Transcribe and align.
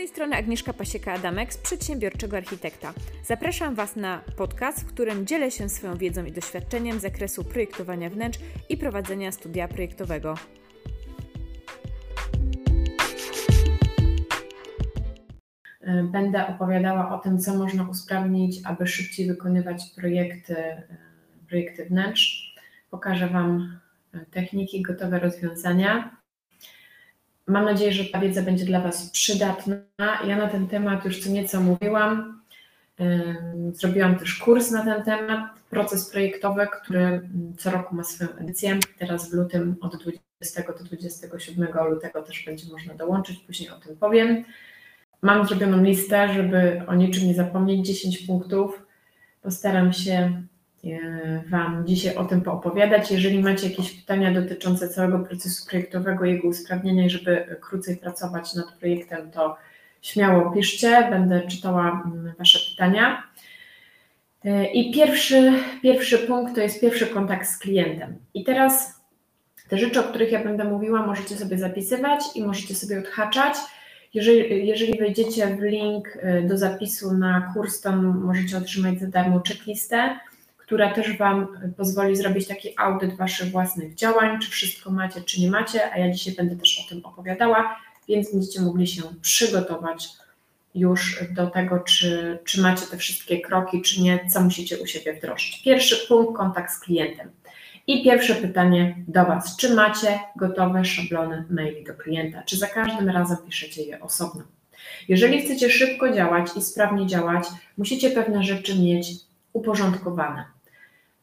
tej 0.00 0.08
strony 0.08 0.36
Agnieszka 0.36 0.72
Pasieka-Adamek 0.72 1.52
z 1.52 1.58
Przedsiębiorczego 1.58 2.36
Architekta. 2.36 2.92
Zapraszam 3.24 3.74
Was 3.74 3.96
na 3.96 4.20
podcast, 4.36 4.80
w 4.80 4.86
którym 4.86 5.26
dzielę 5.26 5.50
się 5.50 5.68
swoją 5.68 5.96
wiedzą 5.96 6.24
i 6.24 6.32
doświadczeniem 6.32 6.98
z 6.98 7.02
zakresu 7.02 7.44
projektowania 7.44 8.10
wnętrz 8.10 8.38
i 8.68 8.76
prowadzenia 8.76 9.32
studia 9.32 9.68
projektowego. 9.68 10.34
Będę 16.02 16.46
opowiadała 16.46 17.14
o 17.14 17.18
tym, 17.18 17.38
co 17.38 17.54
można 17.54 17.88
usprawnić, 17.88 18.60
aby 18.64 18.86
szybciej 18.86 19.26
wykonywać 19.26 19.90
projekty, 19.96 20.56
projekty 21.48 21.84
wnętrz. 21.84 22.54
Pokażę 22.90 23.28
Wam 23.28 23.78
techniki, 24.30 24.82
gotowe 24.82 25.18
rozwiązania 25.18 26.19
Mam 27.46 27.64
nadzieję, 27.64 27.92
że 27.92 28.04
ta 28.04 28.20
wiedza 28.20 28.42
będzie 28.42 28.64
dla 28.64 28.80
Was 28.80 29.10
przydatna. 29.10 29.76
Ja 30.26 30.36
na 30.36 30.46
ten 30.46 30.68
temat 30.68 31.04
już 31.04 31.20
co 31.20 31.30
nieco 31.30 31.60
mówiłam. 31.60 32.40
Zrobiłam 33.72 34.18
też 34.18 34.34
kurs 34.34 34.70
na 34.70 34.84
ten 34.84 35.04
temat, 35.04 35.60
proces 35.70 36.10
projektowy, 36.10 36.66
który 36.82 37.28
co 37.58 37.70
roku 37.70 37.94
ma 37.94 38.04
swoją 38.04 38.30
edycję. 38.30 38.78
Teraz 38.98 39.30
w 39.30 39.34
lutym 39.34 39.76
od 39.80 39.96
20 39.96 40.62
do 40.78 40.84
27 40.84 41.68
lutego 41.90 42.22
też 42.22 42.44
będzie 42.44 42.72
można 42.72 42.94
dołączyć, 42.94 43.38
później 43.38 43.70
o 43.70 43.80
tym 43.80 43.96
powiem. 43.96 44.44
Mam 45.22 45.46
zrobioną 45.46 45.82
listę, 45.82 46.34
żeby 46.34 46.82
o 46.86 46.94
niczym 46.94 47.28
nie 47.28 47.34
zapomnieć, 47.34 47.86
10 47.86 48.18
punktów. 48.18 48.82
Postaram 49.42 49.92
się 49.92 50.42
Wam 51.50 51.86
dzisiaj 51.86 52.16
o 52.16 52.24
tym 52.24 52.42
poopowiadać. 52.42 53.10
Jeżeli 53.10 53.42
macie 53.42 53.68
jakieś 53.70 53.90
pytania 53.90 54.32
dotyczące 54.32 54.88
całego 54.88 55.18
procesu 55.18 55.66
projektowego, 55.66 56.24
jego 56.24 56.48
usprawnienia 56.48 57.06
i 57.06 57.10
żeby 57.10 57.56
krócej 57.60 57.96
pracować 57.96 58.54
nad 58.54 58.72
projektem, 58.72 59.30
to 59.30 59.56
śmiało 60.02 60.50
piszcie, 60.50 61.06
będę 61.10 61.46
czytała 61.46 62.02
mm, 62.06 62.32
Wasze 62.38 62.70
pytania. 62.70 63.22
E, 64.44 64.72
I 64.72 64.94
pierwszy, 64.94 65.52
pierwszy 65.82 66.18
punkt 66.18 66.54
to 66.54 66.60
jest 66.60 66.80
pierwszy 66.80 67.06
kontakt 67.06 67.48
z 67.48 67.58
klientem. 67.58 68.18
I 68.34 68.44
teraz 68.44 69.00
te 69.68 69.78
rzeczy, 69.78 70.00
o 70.00 70.02
których 70.02 70.32
ja 70.32 70.44
będę 70.44 70.64
mówiła, 70.64 71.06
możecie 71.06 71.36
sobie 71.36 71.58
zapisywać 71.58 72.20
i 72.34 72.42
możecie 72.42 72.74
sobie 72.74 72.98
odhaczać. 72.98 73.54
Jeżeli, 74.14 74.66
jeżeli 74.66 74.98
wejdziecie 74.98 75.56
w 75.56 75.60
link 75.60 76.08
e, 76.20 76.42
do 76.42 76.58
zapisu 76.58 77.12
na 77.12 77.52
kurs, 77.54 77.80
to 77.80 77.92
możecie 78.02 78.58
otrzymać 78.58 79.00
za 79.00 79.06
darmo 79.06 79.42
checklistę 79.48 80.18
która 80.70 80.92
też 80.92 81.18
Wam 81.18 81.48
pozwoli 81.76 82.16
zrobić 82.16 82.48
taki 82.48 82.68
audyt 82.76 83.16
Waszych 83.16 83.50
własnych 83.50 83.94
działań, 83.94 84.40
czy 84.40 84.50
wszystko 84.50 84.90
macie, 84.90 85.20
czy 85.20 85.40
nie 85.40 85.50
macie, 85.50 85.92
a 85.92 85.98
ja 85.98 86.10
dzisiaj 86.12 86.34
będę 86.34 86.56
też 86.56 86.84
o 86.86 86.88
tym 86.88 87.04
opowiadała, 87.04 87.76
więc 88.08 88.32
będziecie 88.32 88.60
mogli 88.60 88.86
się 88.86 89.02
przygotować 89.22 90.08
już 90.74 91.24
do 91.30 91.46
tego, 91.46 91.78
czy, 91.78 92.38
czy 92.44 92.60
macie 92.60 92.86
te 92.86 92.96
wszystkie 92.96 93.40
kroki, 93.40 93.82
czy 93.82 94.02
nie, 94.02 94.28
co 94.28 94.40
musicie 94.40 94.78
u 94.78 94.86
siebie 94.86 95.14
wdrożyć. 95.14 95.62
Pierwszy 95.64 96.08
punkt, 96.08 96.36
kontakt 96.36 96.72
z 96.72 96.80
klientem. 96.80 97.30
I 97.86 98.04
pierwsze 98.04 98.34
pytanie 98.34 98.96
do 99.08 99.24
Was, 99.24 99.56
czy 99.56 99.74
macie 99.74 100.18
gotowe 100.36 100.84
szablony 100.84 101.44
maili 101.50 101.84
do 101.84 101.94
klienta, 101.94 102.42
czy 102.42 102.56
za 102.56 102.66
każdym 102.66 103.08
razem 103.08 103.36
piszecie 103.46 103.82
je 103.82 104.00
osobno? 104.00 104.42
Jeżeli 105.08 105.42
chcecie 105.42 105.70
szybko 105.70 106.12
działać 106.12 106.46
i 106.56 106.62
sprawnie 106.62 107.06
działać, 107.06 107.44
musicie 107.78 108.10
pewne 108.10 108.44
rzeczy 108.44 108.78
mieć 108.78 109.12
uporządkowane. 109.52 110.59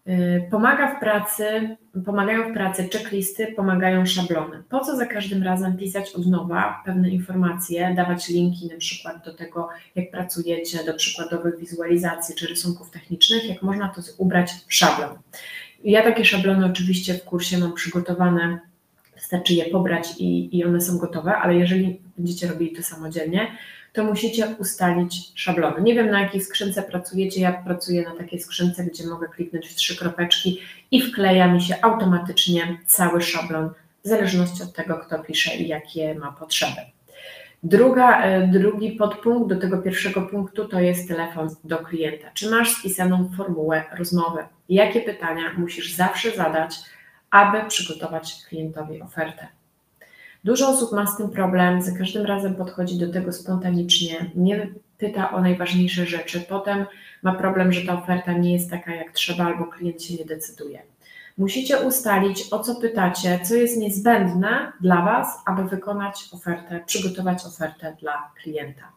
Y, 0.09 0.47
pomaga 0.51 0.95
w 0.95 0.99
pracy, 0.99 1.77
pomagają 2.05 2.51
w 2.51 2.53
pracy 2.53 2.89
checklisty, 2.93 3.47
pomagają 3.55 4.05
szablony. 4.05 4.63
Po 4.69 4.79
co 4.79 4.95
za 4.95 5.05
każdym 5.05 5.43
razem 5.43 5.77
pisać 5.77 6.11
od 6.15 6.25
nowa 6.25 6.81
pewne 6.85 7.09
informacje, 7.09 7.93
dawać 7.95 8.29
linki 8.29 8.67
na 8.67 8.77
przykład 8.77 9.25
do 9.25 9.33
tego, 9.33 9.69
jak 9.95 10.11
pracujecie, 10.11 10.83
do 10.83 10.93
przykładowych 10.93 11.59
wizualizacji 11.59 12.35
czy 12.35 12.47
rysunków 12.47 12.91
technicznych, 12.91 13.49
jak 13.49 13.61
można 13.61 13.89
to 13.89 14.01
ubrać 14.17 14.51
w 14.67 14.73
szablon. 14.73 15.09
Ja 15.83 16.03
takie 16.03 16.25
szablony 16.25 16.65
oczywiście 16.65 17.13
w 17.13 17.23
kursie 17.23 17.57
mam 17.57 17.73
przygotowane, 17.73 18.59
wystarczy 19.15 19.53
je 19.53 19.65
pobrać 19.65 20.07
i, 20.17 20.57
i 20.57 20.65
one 20.65 20.81
są 20.81 20.97
gotowe, 20.97 21.35
ale 21.35 21.55
jeżeli 21.55 22.01
będziecie 22.17 22.47
robili 22.47 22.75
to 22.75 22.83
samodzielnie, 22.83 23.47
to 23.97 24.03
musicie 24.03 24.55
ustalić 24.59 25.31
szablony. 25.35 25.81
Nie 25.81 25.95
wiem 25.95 26.11
na 26.11 26.21
jakiej 26.21 26.41
skrzynce 26.41 26.83
pracujecie, 26.83 27.41
ja 27.41 27.53
pracuję 27.53 28.03
na 28.03 28.15
takiej 28.15 28.39
skrzynce, 28.39 28.83
gdzie 28.83 29.07
mogę 29.07 29.27
kliknąć 29.27 29.67
w 29.67 29.75
trzy 29.75 29.97
kropeczki 29.97 30.59
i 30.91 31.01
wkleja 31.01 31.53
mi 31.53 31.61
się 31.61 31.75
automatycznie 31.81 32.77
cały 32.85 33.21
szablon, 33.21 33.69
w 34.05 34.07
zależności 34.07 34.63
od 34.63 34.73
tego, 34.73 34.97
kto 34.97 35.19
pisze 35.19 35.55
i 35.55 35.67
jakie 35.67 36.15
ma 36.15 36.31
potrzeby. 36.31 36.81
Druga, 37.63 38.21
e, 38.23 38.47
drugi 38.47 38.91
podpunkt 38.91 39.49
do 39.49 39.59
tego 39.59 39.77
pierwszego 39.77 40.21
punktu 40.21 40.67
to 40.67 40.79
jest 40.79 41.07
telefon 41.07 41.49
do 41.63 41.77
klienta. 41.77 42.27
Czy 42.33 42.49
masz 42.49 42.71
spisaną 42.71 43.29
formułę 43.37 43.83
rozmowy? 43.97 44.41
Jakie 44.69 45.01
pytania 45.01 45.53
musisz 45.57 45.93
zawsze 45.93 46.31
zadać, 46.31 46.75
aby 47.29 47.69
przygotować 47.69 48.35
klientowi 48.49 49.01
ofertę? 49.01 49.47
Dużo 50.47 50.69
osób 50.69 50.91
ma 50.91 51.07
z 51.07 51.17
tym 51.17 51.29
problem, 51.29 51.81
za 51.81 51.97
każdym 51.97 52.25
razem 52.25 52.55
podchodzi 52.55 52.97
do 52.97 53.11
tego 53.11 53.33
spontanicznie, 53.33 54.31
nie 54.35 54.69
pyta 54.97 55.31
o 55.31 55.41
najważniejsze 55.41 56.05
rzeczy, 56.05 56.41
potem 56.41 56.85
ma 57.23 57.35
problem, 57.35 57.73
że 57.73 57.81
ta 57.81 57.93
oferta 57.93 58.33
nie 58.33 58.53
jest 58.53 58.69
taka 58.69 58.95
jak 58.95 59.11
trzeba, 59.11 59.45
albo 59.45 59.65
klient 59.65 60.03
się 60.03 60.13
nie 60.13 60.25
decyduje. 60.25 60.81
Musicie 61.37 61.79
ustalić, 61.79 62.43
o 62.51 62.59
co 62.59 62.75
pytacie, 62.75 63.39
co 63.43 63.55
jest 63.55 63.77
niezbędne 63.77 64.71
dla 64.81 65.05
Was, 65.05 65.27
aby 65.45 65.63
wykonać 65.63 66.29
ofertę, 66.31 66.83
przygotować 66.85 67.45
ofertę 67.45 67.95
dla 67.99 68.31
klienta. 68.41 68.96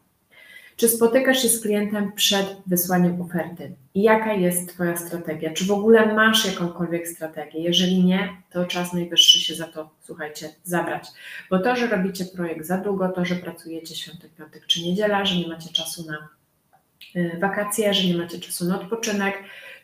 Czy 0.81 0.89
spotykasz 0.89 1.43
się 1.43 1.49
z 1.49 1.61
klientem 1.61 2.13
przed 2.13 2.57
wysłaniem 2.67 3.23
oferty? 3.23 3.73
I 3.95 4.03
jaka 4.03 4.33
jest 4.33 4.69
Twoja 4.69 4.97
strategia? 4.97 5.53
Czy 5.53 5.65
w 5.65 5.71
ogóle 5.71 6.15
masz 6.15 6.47
jakąkolwiek 6.47 7.09
strategię? 7.09 7.61
Jeżeli 7.61 8.05
nie, 8.05 8.37
to 8.51 8.65
czas 8.65 8.93
najwyższy 8.93 9.41
się 9.41 9.55
za 9.55 9.67
to, 9.67 9.91
słuchajcie, 10.05 10.49
zabrać. 10.65 11.09
Bo 11.51 11.59
to, 11.59 11.77
że 11.77 11.87
robicie 11.87 12.25
projekt 12.25 12.67
za 12.67 12.77
długo, 12.79 13.09
to, 13.09 13.25
że 13.25 13.37
pracujecie 13.37 13.95
świątek, 13.95 14.31
piątek 14.39 14.67
czy 14.67 14.83
niedziela, 14.83 15.25
że 15.25 15.37
nie 15.37 15.49
macie 15.49 15.73
czasu 15.73 16.05
na 16.07 16.29
y, 17.17 17.39
wakacje, 17.41 17.95
że 17.95 18.09
nie 18.09 18.17
macie 18.17 18.39
czasu 18.39 18.65
na 18.65 18.81
odpoczynek, 18.81 19.35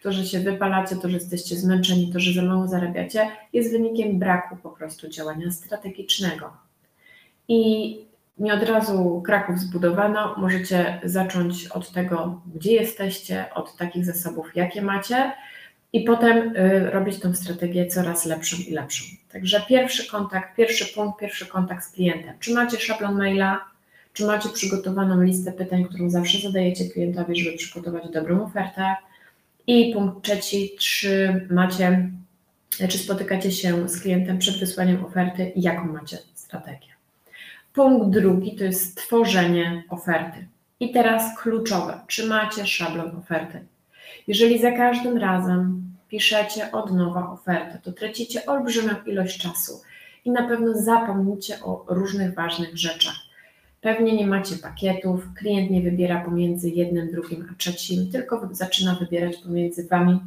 to, 0.03 0.13
że 0.13 0.27
się 0.27 0.41
wypalacie, 0.41 0.97
to, 0.97 1.09
że 1.09 1.15
jesteście 1.15 1.57
zmęczeni, 1.57 2.13
to, 2.13 2.21
że 2.21 2.33
za 2.33 2.43
mało 2.43 2.69
zarabiacie, 2.69 3.29
jest 3.53 3.73
wynikiem 3.73 4.19
braku 4.19 4.57
po 4.57 4.71
prostu 4.71 5.09
działania 5.09 5.51
strategicznego. 5.51 6.53
I 7.49 8.06
nie 8.39 8.55
od 8.55 8.63
razu 8.63 9.23
Kraków 9.27 9.59
zbudowano. 9.59 10.35
Możecie 10.39 11.01
zacząć 11.05 11.67
od 11.67 11.93
tego, 11.93 12.41
gdzie 12.55 12.73
jesteście, 12.73 13.55
od 13.55 13.77
takich 13.77 14.05
zasobów, 14.05 14.57
jakie 14.57 14.83
macie, 14.83 15.33
i 15.93 16.01
potem 16.01 16.57
y, 16.57 16.91
robić 16.91 17.21
tą 17.21 17.35
strategię 17.35 17.87
coraz 17.87 18.27
lepszą 18.27 18.57
i 18.69 18.73
lepszą. 18.73 19.05
Także 19.33 19.63
pierwszy 19.69 20.11
kontakt, 20.11 20.57
pierwszy 20.57 20.95
punkt, 20.95 21.21
pierwszy 21.21 21.47
kontakt 21.47 21.85
z 21.85 21.91
klientem. 21.93 22.35
Czy 22.41 22.55
macie 22.55 22.77
szablon 22.77 23.17
maila, 23.19 23.65
czy 24.13 24.27
macie 24.27 24.49
przygotowaną 24.49 25.23
listę 25.23 25.53
pytań, 25.53 25.85
którą 25.85 26.11
zawsze 26.11 26.39
zadajecie 26.39 26.89
klientowi, 26.89 27.43
żeby 27.43 27.57
przygotować 27.57 28.03
dobrą 28.13 28.45
ofertę? 28.45 28.97
I 29.67 29.95
punkt 29.95 30.25
trzeci, 30.25 30.77
czy 30.79 31.47
macie, 31.51 32.11
czy 32.89 32.99
spotykacie 32.99 33.53
się 33.53 33.89
z 33.89 34.01
klientem 34.01 34.39
przed 34.39 34.59
wysłaniem 34.59 35.05
oferty 35.05 35.53
i 35.55 35.63
jaką 35.63 35.93
macie 35.93 36.19
strategię? 36.35 36.96
Punkt 37.77 38.11
drugi 38.11 38.57
to 38.57 38.65
jest 38.65 38.97
tworzenie 38.97 39.85
oferty. 39.89 40.47
I 40.81 40.93
teraz 40.93 41.39
kluczowe, 41.39 42.01
czy 42.07 42.27
macie 42.27 42.67
szablon 42.67 43.17
oferty? 43.17 43.65
Jeżeli 44.27 44.59
za 44.59 44.73
każdym 44.73 45.19
razem 45.19 45.83
piszecie 46.09 46.73
od 46.73 46.93
nowa 46.93 47.31
ofertę, 47.31 47.79
to 47.83 47.93
tracicie 47.93 48.47
olbrzymią 48.47 48.95
ilość 49.07 49.39
czasu 49.39 49.81
i 50.25 50.31
na 50.31 50.49
pewno 50.49 50.75
zapomnicie 50.75 51.63
o 51.65 51.85
różnych 51.89 52.35
ważnych 52.35 52.77
rzeczach. 52.77 53.17
Pewnie 53.81 54.17
nie 54.17 54.27
macie 54.27 54.57
pakietów, 54.57 55.35
klient 55.35 55.71
nie 55.71 55.83
wybiera 55.83 56.25
pomiędzy 56.25 56.71
jednym, 56.71 57.11
drugim 57.11 57.49
a 57.51 57.55
trzecim, 57.55 58.13
tylko 58.13 58.49
zaczyna 58.53 58.95
wybierać 58.95 59.37
pomiędzy 59.37 59.89
Wami 59.89 60.21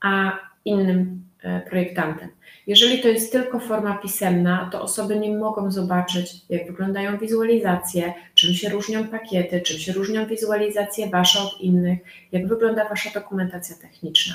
a 0.00 0.38
innym 0.64 1.24
e, 1.42 1.60
projektantem. 1.60 2.28
Jeżeli 2.66 3.02
to 3.02 3.08
jest 3.08 3.32
tylko 3.32 3.60
forma 3.60 3.98
pisemna, 3.98 4.68
to 4.72 4.82
osoby 4.82 5.18
nie 5.18 5.36
mogą 5.36 5.70
zobaczyć, 5.70 6.32
jak 6.48 6.66
wyglądają 6.66 7.18
wizualizacje, 7.18 8.14
czym 8.34 8.54
się 8.54 8.68
różnią 8.68 9.08
pakiety, 9.08 9.60
czym 9.60 9.78
się 9.78 9.92
różnią 9.92 10.26
wizualizacje 10.26 11.10
Wasze 11.10 11.38
od 11.40 11.60
innych, 11.60 11.98
jak 12.32 12.48
wygląda 12.48 12.88
Wasza 12.88 13.10
dokumentacja 13.20 13.76
techniczna. 13.76 14.34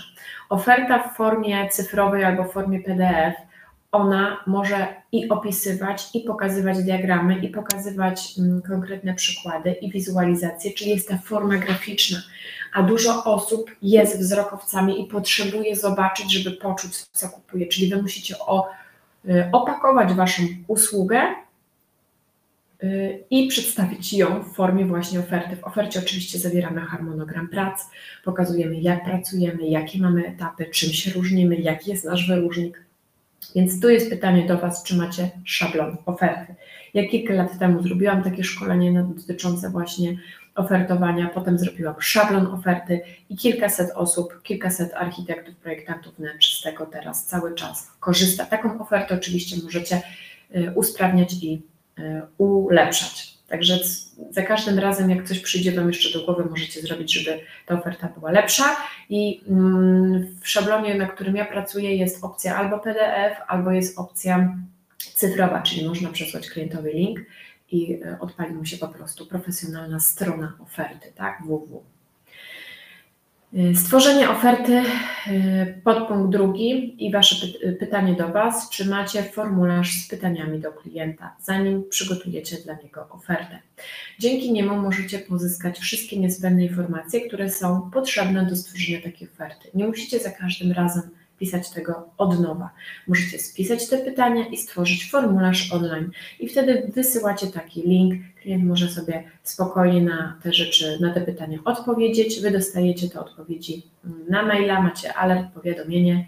Oferta 0.49 1.09
w 1.09 1.17
formie 1.17 1.69
cyfrowej 1.69 2.23
albo 2.23 2.43
w 2.43 2.51
formie 2.51 2.79
PDF 2.79 3.48
ona 3.91 4.44
może 4.47 4.88
i 5.12 5.30
opisywać, 5.30 6.09
i 6.13 6.19
pokazywać 6.19 6.83
diagramy, 6.83 7.39
i 7.39 7.50
pokazywać 7.50 8.36
mm, 8.39 8.62
konkretne 8.62 9.13
przykłady, 9.13 9.71
i 9.71 9.91
wizualizacje, 9.91 10.74
czyli 10.74 10.91
jest 10.91 11.09
ta 11.09 11.18
forma 11.18 11.57
graficzna. 11.57 12.18
A 12.74 12.83
dużo 12.83 13.24
osób 13.24 13.71
jest 13.81 14.19
wzrokowcami 14.19 15.01
i 15.01 15.07
potrzebuje 15.07 15.75
zobaczyć, 15.75 16.31
żeby 16.33 16.57
poczuć, 16.57 16.97
co 16.97 17.30
kupuje. 17.30 17.68
Czyli 17.68 17.89
wy 17.89 18.01
musicie 18.01 18.36
y, 18.36 19.50
opakować 19.51 20.13
waszą 20.13 20.44
usługę 20.68 21.21
y, 22.83 23.24
i 23.30 23.47
przedstawić 23.47 24.13
ją 24.13 24.44
w 24.44 24.56
formie 24.56 24.85
właśnie 24.85 25.19
oferty. 25.19 25.56
W 25.56 25.63
ofercie 25.63 26.00
oczywiście 26.00 26.39
zawieramy 26.39 26.81
harmonogram 26.81 27.47
prac, 27.47 27.89
pokazujemy 28.24 28.75
jak 28.75 29.03
pracujemy, 29.03 29.68
jakie 29.68 30.00
mamy 30.00 30.27
etapy, 30.27 30.65
czym 30.65 30.89
się 30.89 31.12
różnimy, 31.12 31.56
jaki 31.56 31.92
jest 31.92 32.06
nasz 32.06 32.27
wyróżnik. 32.27 32.88
Więc 33.55 33.81
tu 33.81 33.89
jest 33.89 34.09
pytanie 34.09 34.47
do 34.47 34.57
Was, 34.57 34.83
czy 34.83 34.97
macie 34.97 35.29
szablon 35.45 35.97
oferty. 36.05 36.55
Ja 36.93 37.07
kilka 37.07 37.33
lat 37.33 37.59
temu 37.59 37.83
zrobiłam 37.83 38.23
takie 38.23 38.43
szkolenie 38.43 39.05
dotyczące 39.15 39.69
właśnie 39.69 40.17
ofertowania, 40.55 41.29
potem 41.29 41.59
zrobiłam 41.59 41.95
szablon 41.99 42.47
oferty 42.47 43.01
i 43.29 43.37
kilkaset 43.37 43.91
osób, 43.95 44.41
kilkaset 44.43 44.93
architektów, 44.93 45.55
projektantów 45.55 46.15
wnętrz 46.15 46.59
z 46.59 46.61
tego 46.61 46.85
teraz 46.85 47.25
cały 47.25 47.55
czas 47.55 47.91
korzysta. 47.99 48.45
Taką 48.45 48.79
ofertę 48.79 49.15
oczywiście 49.15 49.55
możecie 49.63 50.01
y, 50.55 50.71
usprawniać 50.75 51.33
i 51.33 51.61
y, 51.99 52.21
ulepszać. 52.37 53.38
Także 53.49 53.79
za 54.29 54.41
każdym 54.41 54.79
razem, 54.79 55.09
jak 55.09 55.27
coś 55.27 55.39
przyjdzie 55.39 55.71
Wam 55.71 55.87
jeszcze 55.87 56.19
do 56.19 56.25
głowy, 56.25 56.45
możecie 56.49 56.81
zrobić, 56.81 57.13
żeby 57.13 57.39
ta 57.65 57.79
oferta 57.79 58.07
była 58.07 58.31
lepsza. 58.31 58.75
I 59.09 59.41
mm, 59.47 60.35
w 60.41 60.49
szablonie, 60.49 60.95
na 60.95 61.07
którym 61.07 61.35
ja 61.35 61.45
pracuję, 61.45 61.95
jest 61.95 62.23
opcja 62.23 62.55
albo 62.55 62.79
PDF, 62.79 63.37
albo 63.47 63.71
jest 63.71 63.99
opcja 63.99 64.55
cyfrowa, 64.97 65.61
czyli 65.61 65.87
można 65.87 66.09
przesłać 66.09 66.49
klientowi 66.49 66.91
link 66.93 67.19
i 67.71 67.99
e, 68.03 68.17
odpali 68.19 68.53
mu 68.53 68.65
się 68.65 68.77
po 68.77 68.87
prostu 68.87 69.25
profesjonalna 69.25 69.99
strona 69.99 70.53
oferty, 70.59 71.11
tak, 71.15 71.41
www. 71.43 71.83
E, 73.53 73.75
stworzenie 73.75 74.29
oferty, 74.29 74.83
e, 75.27 75.65
podpunkt 75.83 76.31
drugi 76.31 76.95
i 77.05 77.11
Wasze 77.11 77.47
pytanie 77.79 78.13
do 78.15 78.27
Was, 78.27 78.69
czy 78.69 78.85
macie 78.89 79.23
formularz 79.23 79.91
z 79.91 80.07
pytaniami 80.07 80.59
do 80.59 80.71
klienta, 80.71 81.35
zanim 81.41 81.83
przygotujecie 81.89 82.57
dla 82.57 82.73
niego 82.83 83.07
ofertę. 83.09 83.59
Dzięki 84.19 84.51
niemu 84.51 84.77
możecie 84.77 85.19
pozyskać 85.19 85.79
wszystkie 85.79 86.19
niezbędne 86.19 86.63
informacje, 86.63 87.27
które 87.27 87.49
są 87.49 87.89
potrzebne 87.93 88.45
do 88.45 88.55
stworzenia 88.55 89.01
takiej 89.01 89.27
oferty. 89.27 89.69
Nie 89.73 89.87
musicie 89.87 90.19
za 90.19 90.31
każdym 90.31 90.71
razem 90.71 91.09
pisać 91.39 91.69
tego 91.69 92.09
od 92.17 92.39
nowa. 92.39 92.69
Możecie 93.07 93.39
spisać 93.39 93.87
te 93.87 93.97
pytania 93.97 94.47
i 94.47 94.57
stworzyć 94.57 95.11
formularz 95.11 95.73
online 95.73 96.11
i 96.39 96.47
wtedy 96.47 96.91
wysyłacie 96.95 97.47
taki 97.47 97.81
link. 97.81 98.23
Klient 98.41 98.63
może 98.63 98.89
sobie 98.89 99.24
spokojnie 99.44 100.01
na 100.01 100.39
te 100.44 100.53
rzeczy, 100.53 100.97
na 101.01 101.13
te 101.13 101.21
pytania 101.21 101.59
odpowiedzieć. 101.65 102.41
Wy 102.41 102.51
dostajecie 102.51 103.09
te 103.09 103.19
odpowiedzi 103.19 103.83
na 104.30 104.44
maila, 104.44 104.81
macie 104.81 105.13
alert, 105.13 105.47
powiadomienie 105.53 106.27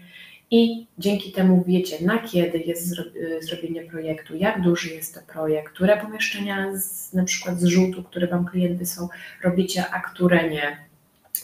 i 0.50 0.86
dzięki 0.98 1.32
temu 1.32 1.64
wiecie, 1.66 2.06
na 2.06 2.18
kiedy 2.18 2.58
jest 2.58 2.94
zrobienie 3.40 3.82
projektu, 3.82 4.36
jak 4.36 4.62
duży 4.62 4.94
jest 4.94 5.14
to 5.14 5.20
projekt, 5.32 5.72
które 5.72 5.96
pomieszczenia 5.96 6.76
z, 6.76 7.12
na 7.12 7.24
przykład 7.24 7.60
z 7.60 7.64
rzutu, 7.64 8.02
które 8.02 8.26
Wam 8.26 8.44
klient 8.44 8.78
wysłał, 8.78 9.08
robicie, 9.44 9.84
a 9.90 10.00
które 10.00 10.50
nie 10.50 10.76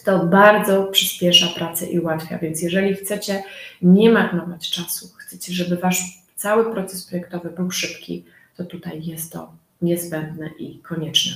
to 0.05 0.27
bardzo 0.27 0.85
przyspiesza 0.85 1.47
pracę 1.47 1.87
i 1.87 2.01
ułatwia. 2.01 2.39
Więc 2.39 2.63
jeżeli 2.63 2.95
chcecie 2.95 3.43
nie 3.83 4.11
marnować 4.11 4.71
czasu, 4.71 5.09
chcecie, 5.17 5.53
żeby 5.53 5.77
wasz 5.77 6.03
cały 6.37 6.73
proces 6.73 7.07
projektowy 7.07 7.51
był 7.51 7.71
szybki, 7.71 8.25
to 8.57 8.65
tutaj 8.65 9.05
jest 9.05 9.33
to 9.33 9.53
niezbędne 9.83 10.51
i 10.59 10.79
konieczne. 10.79 11.33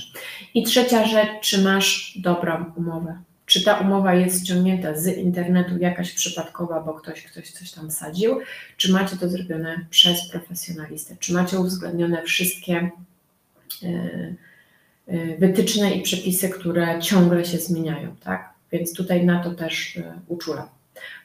I 0.53 0.63
trzecia 0.63 1.07
rzecz, 1.07 1.29
czy 1.41 1.61
masz 1.61 2.17
dobrą 2.21 2.65
umowę? 2.75 3.17
Czy 3.45 3.63
ta 3.63 3.77
umowa 3.77 4.13
jest 4.13 4.45
ściągnięta 4.45 4.95
z 4.95 5.17
internetu, 5.17 5.77
jakaś 5.77 6.11
przypadkowa, 6.11 6.81
bo 6.81 6.93
ktoś, 6.93 7.23
ktoś 7.23 7.51
coś 7.51 7.71
tam 7.71 7.91
sadził, 7.91 8.39
czy 8.77 8.91
macie 8.91 9.17
to 9.17 9.29
zrobione 9.29 9.85
przez 9.89 10.29
profesjonalistę? 10.29 11.15
Czy 11.19 11.33
macie 11.33 11.59
uwzględnione 11.59 12.23
wszystkie 12.23 12.89
yy, 13.81 14.35
yy, 15.07 15.37
wytyczne 15.39 15.91
i 15.91 16.01
przepisy, 16.01 16.49
które 16.49 17.01
ciągle 17.01 17.45
się 17.45 17.57
zmieniają, 17.57 18.15
tak? 18.23 18.53
Więc 18.71 18.93
tutaj 18.93 19.25
na 19.25 19.43
to 19.43 19.51
też 19.51 19.95
y, 19.95 20.03
uczulam. 20.27 20.67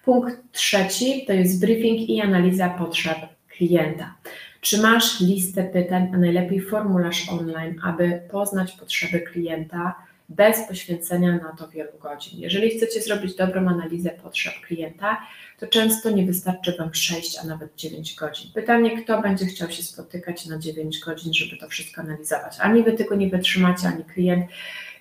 Punkt 0.05 0.37
trzeci 0.53 1.25
to 1.27 1.33
jest 1.33 1.61
briefing 1.61 2.09
i 2.11 2.21
analiza 2.21 2.69
potrzeb 2.69 3.19
klienta. 3.49 4.15
Czy 4.61 4.83
masz 4.83 5.21
listę 5.21 5.65
pytań, 5.65 6.11
a 6.15 6.17
najlepiej 6.17 6.61
formularz 6.61 7.29
online, 7.29 7.81
aby 7.83 8.21
poznać 8.31 8.73
potrzeby 8.73 9.21
klienta 9.21 9.95
bez 10.29 10.69
poświęcenia 10.69 11.33
na 11.33 11.57
to 11.59 11.69
wielu 11.69 11.91
godzin? 12.03 12.41
Jeżeli 12.41 12.71
chcecie 12.71 13.03
zrobić 13.03 13.35
dobrą 13.35 13.69
analizę 13.69 14.11
potrzeb 14.11 14.55
klienta, 14.67 15.17
to 15.59 15.67
często 15.67 16.11
nie 16.11 16.27
wystarczy 16.27 16.77
Wam 16.79 16.95
6, 16.95 17.39
a 17.39 17.47
nawet 17.47 17.77
9 17.77 18.15
godzin. 18.15 18.51
Pytanie, 18.55 19.03
kto 19.03 19.23
będzie 19.23 19.47
chciał 19.47 19.71
się 19.71 19.83
spotykać 19.83 20.47
na 20.47 20.59
9 20.59 20.99
godzin, 20.99 21.35
żeby 21.35 21.57
to 21.57 21.69
wszystko 21.69 22.01
analizować? 22.01 22.57
Ani 22.61 22.83
Wy 22.83 22.93
tego 22.93 23.15
nie 23.15 23.29
wytrzymacie, 23.29 23.89
ani 23.89 24.05
klient 24.05 24.47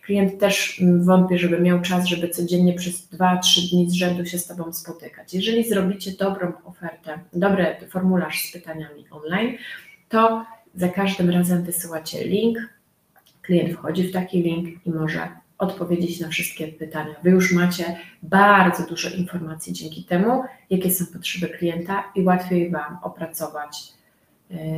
klient 0.08 0.40
też 0.40 0.82
mm, 0.82 1.04
wątpi, 1.04 1.40
żeby 1.40 1.62
miał 1.62 1.82
czas, 1.82 2.06
żeby 2.06 2.30
codziennie 2.30 2.74
przez 2.74 3.10
2-3 3.12 3.70
dni 3.72 3.90
z 3.90 3.94
rzędu 3.94 4.26
się 4.26 4.38
z 4.38 4.48
Tobą 4.48 4.74
spotykać. 4.74 5.34
Jeżeli 5.34 5.70
zrobicie 5.70 6.12
dobrą 6.12 6.54
ofertę, 6.66 7.20
dobry 7.34 7.76
formularz 7.90 8.42
z 8.42 8.52
pytaniami 8.52 9.06
online, 9.12 9.58
to 10.10 10.46
za 10.76 10.90
każdym 10.90 11.30
razem 11.30 11.64
wysyłacie 11.64 12.28
link, 12.28 12.58
klient 13.42 13.74
wchodzi 13.74 14.04
w 14.04 14.14
taki 14.14 14.44
link 14.44 14.86
i 14.86 14.90
może 14.90 15.28
odpowiedzieć 15.58 16.20
na 16.20 16.30
wszystkie 16.30 16.68
pytania. 16.68 17.16
Wy 17.24 17.30
już 17.30 17.54
macie 17.54 17.98
bardzo 18.24 18.86
dużo 18.86 19.10
informacji 19.10 19.74
dzięki 19.74 20.04
temu, 20.04 20.44
jakie 20.70 20.92
są 20.92 21.06
potrzeby 21.06 21.50
klienta 21.50 22.04
i 22.16 22.24
łatwiej 22.24 22.72
Wam 22.72 22.98
opracować 23.04 23.97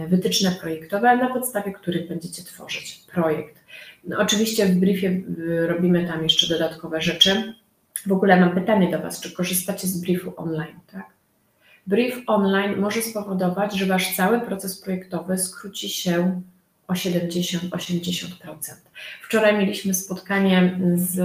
wytyczne 0.08 0.52
projektowe, 0.52 1.18
na 1.18 1.34
podstawie 1.34 1.74
których 1.74 2.08
będziecie 2.08 2.44
tworzyć 2.44 3.04
projekt. 3.12 3.60
No, 4.04 4.20
oczywiście 4.20 4.66
w 4.66 4.76
briefie 4.76 5.22
robimy 5.68 6.08
tam 6.08 6.24
jeszcze 6.24 6.48
dodatkowe 6.48 7.02
rzeczy. 7.02 7.54
W 8.06 8.12
ogóle 8.12 8.40
mam 8.40 8.56
pytanie 8.56 8.92
do 8.92 9.00
Was, 9.00 9.22
czy 9.22 9.32
korzystacie 9.32 9.88
z 9.88 10.02
briefu 10.02 10.34
online, 10.38 10.80
tak? 10.92 11.06
Brief 11.88 12.24
online 12.28 12.80
może 12.80 13.02
spowodować, 13.02 13.74
że 13.74 13.86
Wasz 13.86 14.16
cały 14.16 14.42
proces 14.42 14.82
projektowy 14.82 15.38
skróci 15.38 15.90
się 15.90 16.42
o 16.88 16.94
70-80%. 16.94 18.26
Wczoraj 19.24 19.58
mieliśmy 19.58 19.94
spotkanie 19.94 20.80
z 20.96 21.20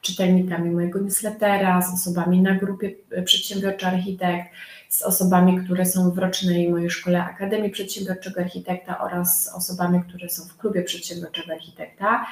czytelnikami 0.00 0.70
mojego 0.70 1.00
newslettera, 1.00 1.82
z 1.82 1.94
osobami 1.94 2.40
na 2.40 2.54
grupie 2.54 2.92
Przedsiębiorczy 3.24 3.86
Architekt, 3.86 4.48
z 4.88 5.02
osobami, 5.02 5.64
które 5.64 5.86
są 5.86 6.10
w 6.10 6.18
rocznej 6.18 6.70
mojej 6.70 6.90
szkole 6.90 7.24
Akademii 7.24 7.70
Przedsiębiorczego 7.70 8.40
Architekta 8.40 8.98
oraz 8.98 9.44
z 9.44 9.48
osobami, 9.48 10.02
które 10.08 10.28
są 10.28 10.48
w 10.48 10.56
klubie 10.56 10.82
Przedsiębiorczego 10.82 11.52
Architekta. 11.52 12.26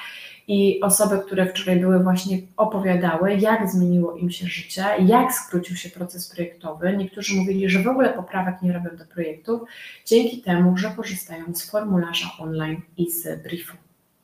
I 0.47 0.81
osoby, 0.81 1.19
które 1.25 1.45
wczoraj 1.45 1.79
były, 1.79 2.03
właśnie 2.03 2.37
opowiadały, 2.57 3.35
jak 3.35 3.71
zmieniło 3.71 4.15
im 4.15 4.31
się 4.31 4.47
życie, 4.47 4.85
jak 4.99 5.33
skrócił 5.33 5.75
się 5.75 5.89
proces 5.89 6.29
projektowy. 6.29 6.97
Niektórzy 6.97 7.35
mówili, 7.35 7.69
że 7.69 7.83
w 7.83 7.87
ogóle 7.87 8.13
poprawek 8.13 8.61
nie 8.61 8.73
robią 8.73 8.89
do 8.97 9.05
projektów, 9.05 9.61
dzięki 10.05 10.41
temu, 10.41 10.77
że 10.77 10.91
korzystają 10.91 11.55
z 11.55 11.69
formularza 11.69 12.27
online 12.39 12.81
i 12.97 13.11
z 13.11 13.43
briefu, 13.43 13.77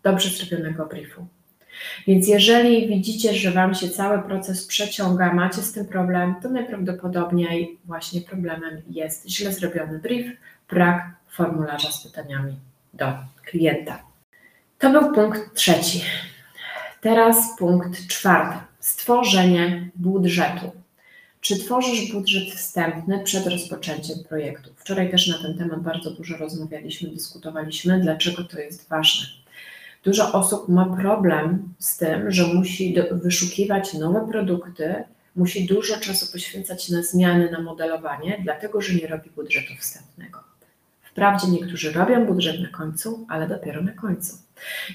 dobrze 0.04 0.30
zrobionego 0.30 0.86
briefu. 0.86 1.28
Więc 2.08 2.28
jeżeli 2.28 2.88
widzicie, 2.88 3.34
że 3.34 3.52
Wam 3.52 3.76
się 3.76 3.90
cały 3.90 4.22
proces 4.22 4.66
przeciąga, 4.66 5.34
macie 5.34 5.62
z 5.62 5.72
tym 5.72 5.86
problem, 5.86 6.36
to 6.44 6.50
najprawdopodobniej 6.50 7.78
właśnie 7.86 8.22
problemem 8.22 8.82
jest 8.90 9.30
źle 9.30 9.54
zrobiony 9.54 10.00
brief, 10.00 10.28
brak 10.70 11.16
formularza 11.30 11.92
z 11.92 12.04
pytaniami 12.04 12.56
do 12.94 13.14
klienta. 13.46 14.04
To 14.80 14.90
był 14.90 15.14
punkt 15.14 15.56
trzeci. 15.56 16.02
Teraz 17.02 17.58
punkt 17.58 18.08
czwarty. 18.08 18.58
Stworzenie 18.80 19.90
budżetu. 19.96 20.72
Czy 21.42 21.60
tworzysz 21.60 22.12
budżet 22.12 22.54
wstępny 22.54 23.24
przed 23.24 23.48
rozpoczęciem 23.48 24.18
projektu? 24.30 24.70
Wczoraj 24.76 25.12
też 25.12 25.28
na 25.28 25.38
ten 25.42 25.58
temat 25.58 25.82
bardzo 25.82 26.12
dużo 26.12 26.38
rozmawialiśmy, 26.38 27.10
dyskutowaliśmy, 27.10 28.00
dlaczego 28.00 28.44
to 28.44 28.60
jest 28.60 28.90
ważne. 28.90 29.43
Dużo 30.04 30.32
osób 30.32 30.70
ma 30.70 30.86
problem 30.98 31.74
z 31.80 31.98
tym, 31.98 32.32
że 32.32 32.48
musi 32.48 32.94
do, 32.94 33.04
wyszukiwać 33.12 33.94
nowe 33.94 34.28
produkty, 34.32 35.04
musi 35.36 35.66
dużo 35.66 35.98
czasu 35.98 36.32
poświęcać 36.32 36.90
na 36.90 37.04
zmiany, 37.04 37.52
na 37.52 37.62
modelowanie, 37.62 38.42
dlatego 38.44 38.82
że 38.82 38.94
nie 38.96 39.08
robi 39.08 39.30
budżetu 39.30 39.74
wstępnego. 39.80 40.40
Wprawdzie 41.02 41.48
niektórzy 41.48 41.92
robią 41.92 42.26
budżet 42.26 42.62
na 42.62 42.68
końcu, 42.68 43.26
ale 43.30 43.48
dopiero 43.48 43.82
na 43.82 43.92
końcu. 43.92 44.38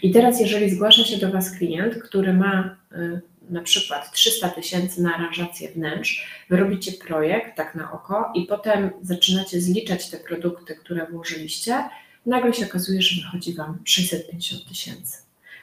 I 0.02 0.10
teraz, 0.10 0.40
jeżeli 0.40 0.70
zgłasza 0.70 1.04
się 1.04 1.16
do 1.16 1.32
Was 1.32 1.50
klient, 1.50 1.94
który 1.94 2.32
ma 2.32 2.76
y, 2.92 3.20
na 3.50 3.62
przykład 3.62 4.12
300 4.12 4.48
tysięcy 4.48 5.02
na 5.02 5.14
aranżację 5.14 5.68
wnętrz, 5.68 6.44
wy 6.50 6.56
robicie 6.56 6.92
projekt 6.92 7.56
tak 7.56 7.74
na 7.74 7.92
oko 7.92 8.32
i 8.34 8.46
potem 8.46 8.90
zaczynacie 9.02 9.60
zliczać 9.60 10.10
te 10.10 10.16
produkty, 10.16 10.74
które 10.74 11.06
włożyliście, 11.06 11.84
nagle 12.28 12.54
się 12.54 12.66
okazuje, 12.66 13.02
że 13.02 13.22
wychodzi 13.22 13.54
Wam 13.54 13.78
650 13.84 14.68
tysięcy. 14.68 15.18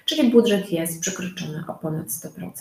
Czyli 0.05 0.31
budżet 0.31 0.72
jest 0.72 1.01
przekroczony 1.01 1.63
o 1.67 1.74
ponad 1.74 2.07
100%. 2.07 2.51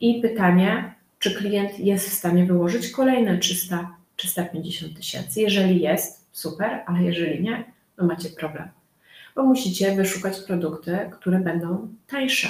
I 0.00 0.20
pytanie, 0.20 0.94
czy 1.18 1.34
klient 1.34 1.78
jest 1.78 2.08
w 2.08 2.12
stanie 2.12 2.46
wyłożyć 2.46 2.90
kolejne 2.90 3.38
300, 3.38 3.96
350 4.16 4.96
tysięcy? 4.96 5.40
Jeżeli 5.40 5.80
jest, 5.80 6.26
super, 6.32 6.82
ale 6.86 7.02
jeżeli 7.02 7.42
nie, 7.42 7.64
to 7.96 8.04
macie 8.04 8.28
problem. 8.28 8.68
bo 9.34 9.42
musicie 9.42 9.96
wyszukać 9.96 10.40
produkty, 10.40 10.98
które 11.12 11.38
będą 11.40 11.88
tańsze, 12.06 12.48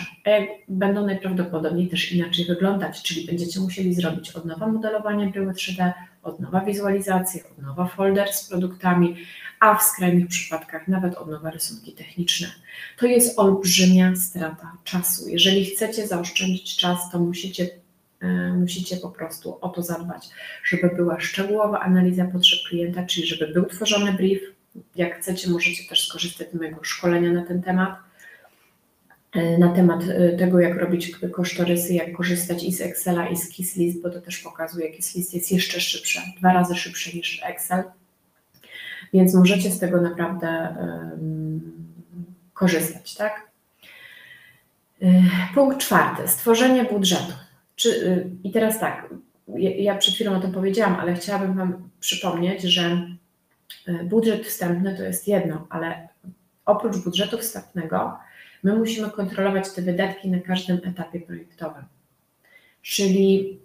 będą 0.69 1.07
najprawdopodobniej 1.07 1.89
też 1.89 2.13
inaczej 2.13 2.45
wyglądać, 2.45 3.03
czyli 3.03 3.27
będziecie 3.27 3.61
musieli 3.61 3.95
zrobić 3.95 4.31
od 4.31 4.45
nowa 4.45 4.67
modelowanie 4.67 5.27
bryły 5.27 5.53
3D, 5.53 5.93
od 6.23 6.41
nowa 6.41 6.61
wizualizację, 6.61 7.43
od 7.45 7.63
nowa 7.63 7.87
folder 7.87 8.33
z 8.33 8.49
produktami, 8.49 9.17
a 9.63 9.79
w 9.79 9.83
skrajnych 9.83 10.29
przypadkach 10.29 10.89
nawet 10.89 11.15
od 11.15 11.31
nowa 11.31 11.51
rysunki 11.51 11.93
techniczne. 11.93 12.49
To 12.99 13.07
jest 13.07 13.39
olbrzymia 13.39 14.17
strata 14.17 14.73
czasu. 14.85 15.29
Jeżeli 15.29 15.65
chcecie 15.65 16.07
zaoszczędzić 16.07 16.77
czas, 16.77 16.99
to 17.13 17.19
musicie 17.19 17.69
e, 18.21 18.53
musicie 18.53 18.97
po 18.97 19.11
prostu 19.11 19.59
o 19.61 19.69
to 19.69 19.83
zadbać, 19.83 20.29
żeby 20.65 20.91
była 20.97 21.21
szczegółowa 21.21 21.81
analiza 21.81 22.25
potrzeb 22.25 22.59
klienta, 22.69 23.07
czyli 23.07 23.27
żeby 23.27 23.49
był 23.49 23.65
tworzony 23.65 24.13
brief, 24.13 24.41
jak 24.97 25.21
chcecie, 25.21 25.51
możecie 25.51 25.89
też 25.89 26.09
skorzystać 26.09 26.51
z 26.51 26.55
mojego 26.55 26.85
szkolenia 26.85 27.33
na 27.33 27.43
ten 27.43 27.63
temat. 27.63 27.97
E, 29.33 29.59
na 29.59 29.69
temat 29.69 30.03
e, 30.03 30.37
tego, 30.37 30.61
jak 30.61 30.79
robić 30.79 31.17
kosztorysy, 31.33 31.95
jak 31.95 32.13
korzystać 32.13 32.65
i 32.65 32.73
z 32.73 32.81
Excela, 32.81 33.29
i 33.29 33.37
z 33.37 33.49
KISS 33.49 34.03
bo 34.03 34.11
to 34.11 34.21
też 34.21 34.39
pokazuje, 34.39 34.91
KISS 34.91 35.35
jest 35.35 35.53
jeszcze 35.53 35.81
szybsze, 35.81 36.21
dwa 36.39 36.53
razy 36.53 36.75
szybsze 36.75 37.13
niż 37.17 37.43
Excel. 37.45 37.83
Więc 39.13 39.35
możecie 39.35 39.71
z 39.71 39.79
tego 39.79 40.01
naprawdę 40.01 40.77
korzystać, 42.55 43.15
tak? 43.15 43.51
E, 45.03 45.23
punkt 45.55 45.79
czwarty, 45.79 46.29
stworzenie 46.29 46.85
budżetu. 46.85 47.33
Czy, 47.77 48.31
I 48.45 48.53
teraz 48.53 48.81
tak, 48.81 49.15
ja 49.59 49.97
przed 49.97 50.15
chwilą 50.15 50.37
o 50.37 50.41
tym 50.41 50.53
powiedziałam, 50.53 50.95
ale 50.95 51.15
chciałabym 51.15 51.55
Wam 51.55 51.91
przypomnieć, 52.01 52.63
że 52.63 53.07
E, 53.87 54.05
budżet 54.05 54.47
wstępny 54.47 54.97
to 54.97 55.03
jest 55.03 55.29
jedno, 55.29 55.67
ale 55.71 56.09
oprócz 56.65 56.97
budżetu 56.97 57.39
wstępnego 57.39 58.19
my 58.63 58.77
musimy 58.77 59.11
kontrolować 59.11 59.73
te 59.75 59.83
wydatki 59.83 60.31
na 60.31 60.41
każdym 60.41 60.81
etapie 60.85 61.21
projektowym. 61.21 61.85
Czyli 62.83 63.59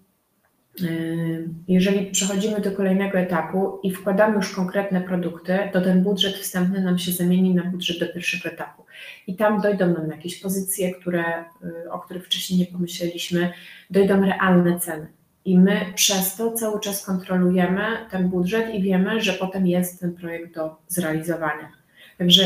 jeżeli 1.68 2.12
przechodzimy 2.12 2.62
do 2.62 2.72
kolejnego 2.72 3.20
etapu 3.20 3.80
i 3.84 3.92
wkładamy 3.92 4.36
już 4.36 4.56
konkretne 4.56 5.02
produkty, 5.02 5.60
to 5.74 5.82
ten 5.82 6.04
budżet 6.04 6.36
wstępny 6.36 6.82
nam 6.82 7.00
się 7.00 7.12
zamieni 7.12 7.56
na 7.56 7.64
budżet 7.64 8.00
do 8.00 8.14
pierwszego 8.14 8.50
etapu. 8.50 8.86
I 9.28 9.36
tam 9.36 9.62
dojdą 9.62 9.94
nam 9.94 10.10
jakieś 10.10 10.40
pozycje, 10.40 10.94
które, 10.94 11.24
e, 11.26 11.92
o 11.92 12.00
których 12.00 12.26
wcześniej 12.26 12.60
nie 12.60 12.66
pomyśleliśmy, 12.66 13.54
dojdą 13.90 14.22
realne 14.22 14.80
ceny. 14.80 15.08
I 15.46 15.60
my 15.60 15.86
przez 15.96 16.36
to 16.36 16.52
cały 16.52 16.80
czas 16.80 17.06
kontrolujemy 17.06 17.82
ten 18.12 18.30
budżet 18.30 18.74
i 18.76 18.82
wiemy, 18.82 19.22
że 19.22 19.34
potem 19.34 19.68
jest 19.68 20.00
ten 20.00 20.14
projekt 20.14 20.56
do 20.56 20.76
zrealizowania. 20.88 21.72
Także 22.18 22.44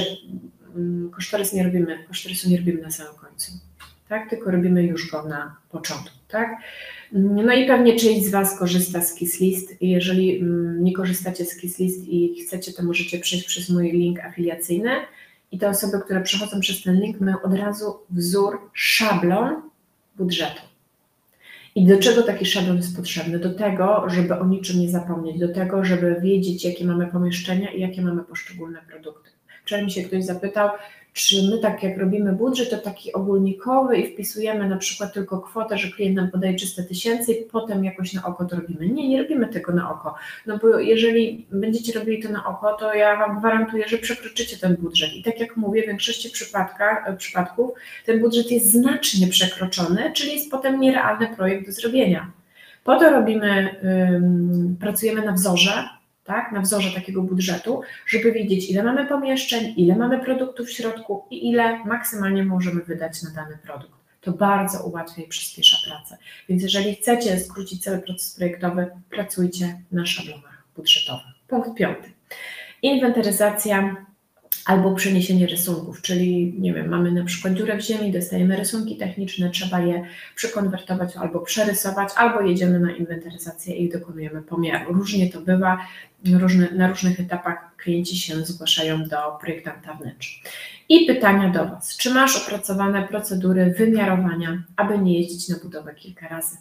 mm, 0.76 1.12
kosztorys 1.12 1.54
nie 1.54 1.64
robimy, 1.64 2.04
kosztorysu 2.08 2.50
nie 2.50 2.58
robimy 2.58 2.82
na 2.82 2.92
samym 2.92 3.16
końcu, 3.16 3.52
tak? 4.10 4.30
tylko 4.30 4.52
robimy 4.52 4.84
już 4.84 5.12
go 5.12 5.24
na 5.24 5.56
początku. 5.70 6.18
Tak? 6.28 6.50
No 7.12 7.54
i 7.54 7.68
pewnie 7.68 7.96
część 7.96 8.26
z 8.26 8.32
Was 8.32 8.60
korzysta 8.60 9.02
z 9.02 9.14
KissList. 9.16 9.76
Jeżeli 9.82 10.40
mm, 10.40 10.84
nie 10.84 10.94
korzystacie 10.94 11.46
z 11.46 11.56
KissList 11.56 12.08
i 12.08 12.42
chcecie, 12.42 12.74
to 12.74 12.84
możecie 12.84 13.20
przejść 13.20 13.46
przez 13.46 13.70
mój 13.70 13.92
link 13.92 14.20
afiliacyjny 14.20 14.92
i 15.52 15.60
te 15.60 15.70
osoby, 15.70 16.00
które 16.06 16.22
przechodzą 16.22 16.60
przez 16.60 16.84
ten 16.84 17.02
link, 17.02 17.20
mają 17.20 17.42
od 17.42 17.54
razu 17.54 17.94
wzór, 18.10 18.60
szablon 18.74 19.62
budżetu. 20.16 20.62
I 21.76 21.86
do 21.86 21.98
czego 21.98 22.24
taki 22.24 22.46
szablon 22.46 22.78
jest 22.78 22.96
potrzebny? 22.96 23.40
Do 23.40 23.54
tego, 23.54 24.06
żeby 24.08 24.40
o 24.40 24.46
niczym 24.46 24.80
nie 24.80 24.90
zapomnieć, 24.90 25.40
do 25.40 25.54
tego, 25.54 25.86
żeby 25.86 26.16
wiedzieć, 26.22 26.66
jakie 26.66 26.86
mamy 26.86 27.08
pomieszczenia 27.08 27.72
i 27.72 27.82
jakie 27.82 28.02
mamy 28.02 28.24
poszczególne 28.24 28.80
produkty. 28.90 29.30
Wczoraj 29.66 29.86
mi 29.86 29.92
się 29.92 30.04
ktoś 30.04 30.26
zapytał, 30.26 30.70
czy 31.14 31.36
my 31.52 31.58
tak 31.58 31.84
jak 31.84 31.98
robimy 31.98 32.34
budżet, 32.34 32.70
to 32.70 32.78
taki 32.78 33.14
ogólnikowy 33.14 33.98
i 33.98 34.14
wpisujemy 34.14 34.70
na 34.70 34.78
przykład 34.78 35.14
tylko 35.14 35.40
kwotę, 35.40 35.78
że 35.78 35.88
klient 35.88 36.16
nam 36.16 36.32
podaje 36.32 36.56
300 36.56 36.84
tysięcy 36.84 37.34
i 37.34 37.46
potem 37.46 37.86
jakoś 37.86 38.14
na 38.14 38.26
oko 38.26 38.46
to 38.46 38.56
robimy. 38.56 38.88
Nie, 38.88 39.10
nie 39.10 39.22
robimy 39.22 39.48
tego 39.48 39.72
na 39.74 39.92
oko. 39.92 40.16
No 40.48 40.58
bo 40.58 40.80
jeżeli 40.80 41.46
będziecie 41.52 42.00
robili 42.00 42.24
to 42.24 42.30
na 42.30 42.46
oko, 42.46 42.74
to 42.74 42.94
ja 42.94 43.16
Wam 43.16 43.40
gwarantuję, 43.40 43.88
że 43.88 43.98
przekroczycie 43.98 44.58
ten 44.58 44.76
budżet. 44.76 45.14
I 45.14 45.24
tak 45.24 45.40
jak 45.40 45.58
mówię, 45.58 45.84
w 45.84 45.88
większości 45.88 46.30
przypadkach, 46.30 47.18
przypadków 47.18 47.72
ten 48.06 48.20
budżet 48.20 48.52
jest 48.52 48.72
znacznie 48.72 49.28
przekroczony, 49.28 50.12
czyli 50.14 50.34
jest 50.34 50.52
potem 50.52 50.80
nierealny 50.80 51.28
projekt 51.36 51.66
do 51.66 51.72
zrobienia. 51.72 52.32
Po 52.84 53.00
to 53.00 53.10
robimy, 53.10 53.76
pracujemy 54.80 55.26
na 55.26 55.32
wzorze, 55.32 55.90
tak, 56.24 56.52
na 56.52 56.62
wzorze 56.62 56.92
takiego 56.92 57.22
budżetu, 57.22 57.82
żeby 58.08 58.32
wiedzieć, 58.32 58.70
ile 58.70 58.84
mamy 58.84 59.06
pomieszczeń, 59.06 59.74
ile 59.78 59.96
mamy 59.96 60.20
produktów 60.20 60.68
w 60.68 60.72
środku 60.72 61.26
i 61.30 61.50
ile 61.50 61.86
maksymalnie 61.86 62.44
możemy 62.44 62.82
wydać 62.82 63.24
na 63.24 63.30
dany 63.30 63.58
produkt. 63.58 64.02
To 64.22 64.32
bardzo 64.32 64.84
ułatwia 64.84 65.22
i 65.24 65.28
przyspiesza 65.28 65.78
pracę. 65.86 66.18
Więc 66.50 66.64
jeżeli 66.64 66.96
chcecie 66.96 67.40
skrócić 67.40 67.84
cały 67.84 68.00
proces 68.00 68.36
projektowy, 68.36 68.88
pracujcie 69.10 69.82
na 69.92 70.06
szablonach 70.06 70.64
budżetowych. 70.76 71.26
Punkt 71.48 71.76
piąty. 71.76 72.12
Inwentaryzacja 72.82 74.06
albo 74.66 74.96
przeniesienie 74.96 75.48
rysunków, 75.48 76.02
czyli 76.02 76.56
nie 76.60 76.74
wiem, 76.74 76.90
mamy 76.90 77.12
na 77.12 77.24
przykład 77.24 77.54
dziurę 77.54 77.78
w 77.78 77.82
ziemi, 77.82 78.12
dostajemy 78.12 78.58
rysunki 78.58 78.98
techniczne, 78.98 79.50
trzeba 79.50 79.80
je 79.80 80.06
przekonwertować 80.36 81.18
albo 81.18 81.40
przerysować, 81.40 82.10
albo 82.16 82.42
jedziemy 82.42 82.80
na 82.80 82.92
inwentaryzację 82.92 83.76
i 83.76 83.90
dokonujemy 83.90 84.42
pomiaru. 84.42 84.94
Różnie 84.94 85.30
to 85.30 85.42
bywa, 85.42 85.78
różne, 86.34 86.72
na 86.72 86.88
różnych 86.90 87.20
etapach 87.20 87.76
klienci 87.78 88.18
się 88.18 88.46
zgłaszają 88.46 89.04
do 89.04 89.18
projektanta 89.42 89.94
wnętrz. 89.94 90.44
I 90.90 91.06
pytania 91.06 91.50
do 91.50 91.66
Was. 91.66 91.98
Czy 91.98 92.14
masz 92.14 92.48
opracowane 92.48 93.08
procedury 93.08 93.74
wymiarowania, 93.78 94.64
aby 94.76 94.98
nie 94.98 95.20
jeździć 95.20 95.50
na 95.50 95.56
budowę 95.64 95.96
kilka 95.96 96.28
razy? 96.28 96.58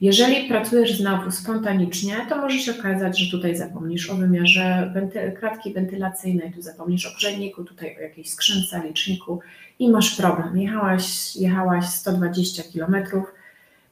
Jeżeli 0.00 0.48
pracujesz 0.48 0.98
znowu 0.98 1.30
spontanicznie, 1.30 2.26
to 2.28 2.36
może 2.36 2.58
się 2.58 2.78
okazać, 2.78 3.18
że 3.18 3.30
tutaj 3.30 3.56
zapomnisz 3.56 4.10
o 4.10 4.14
wymiarze 4.14 4.90
wenty 4.94 5.32
kratki 5.40 5.72
wentylacyjnej, 5.72 6.52
tu 6.52 6.62
zapomnisz 6.62 7.06
o 7.06 7.16
grzejniku, 7.16 7.64
tutaj 7.64 7.96
o 7.96 8.00
jakiejś 8.00 8.30
skrzynce, 8.30 8.82
liczniku 8.84 9.40
i 9.78 9.90
masz 9.90 10.16
problem. 10.16 10.58
Jechałaś, 10.58 11.36
jechałaś 11.36 11.86
120 11.86 12.62
km, 12.72 13.04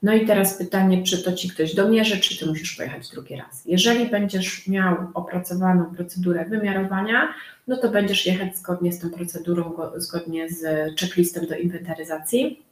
no 0.02 0.14
i 0.14 0.26
teraz 0.26 0.58
pytanie, 0.58 1.02
czy 1.02 1.22
to 1.22 1.32
ci 1.32 1.48
ktoś 1.48 1.74
domierzy, 1.74 2.20
czy 2.20 2.38
ty 2.38 2.46
musisz 2.46 2.76
pojechać 2.76 3.08
drugi 3.08 3.36
raz. 3.36 3.62
Jeżeli 3.66 4.06
będziesz 4.06 4.66
miał 4.66 4.96
opracowaną 5.14 5.94
procedurę 5.94 6.44
wymiarowania, 6.44 7.34
no 7.66 7.76
to 7.76 7.90
będziesz 7.90 8.26
jechać 8.26 8.56
zgodnie 8.56 8.92
z 8.92 8.98
tą 8.98 9.10
procedurą, 9.10 9.76
zgodnie 9.96 10.50
z 10.50 10.62
checklistem 11.00 11.46
do 11.46 11.56
inwentaryzacji 11.56 12.65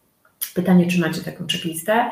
Pytanie, 0.53 0.87
czy 0.87 1.01
macie 1.01 1.21
taką 1.21 1.47
checklistę 1.53 2.11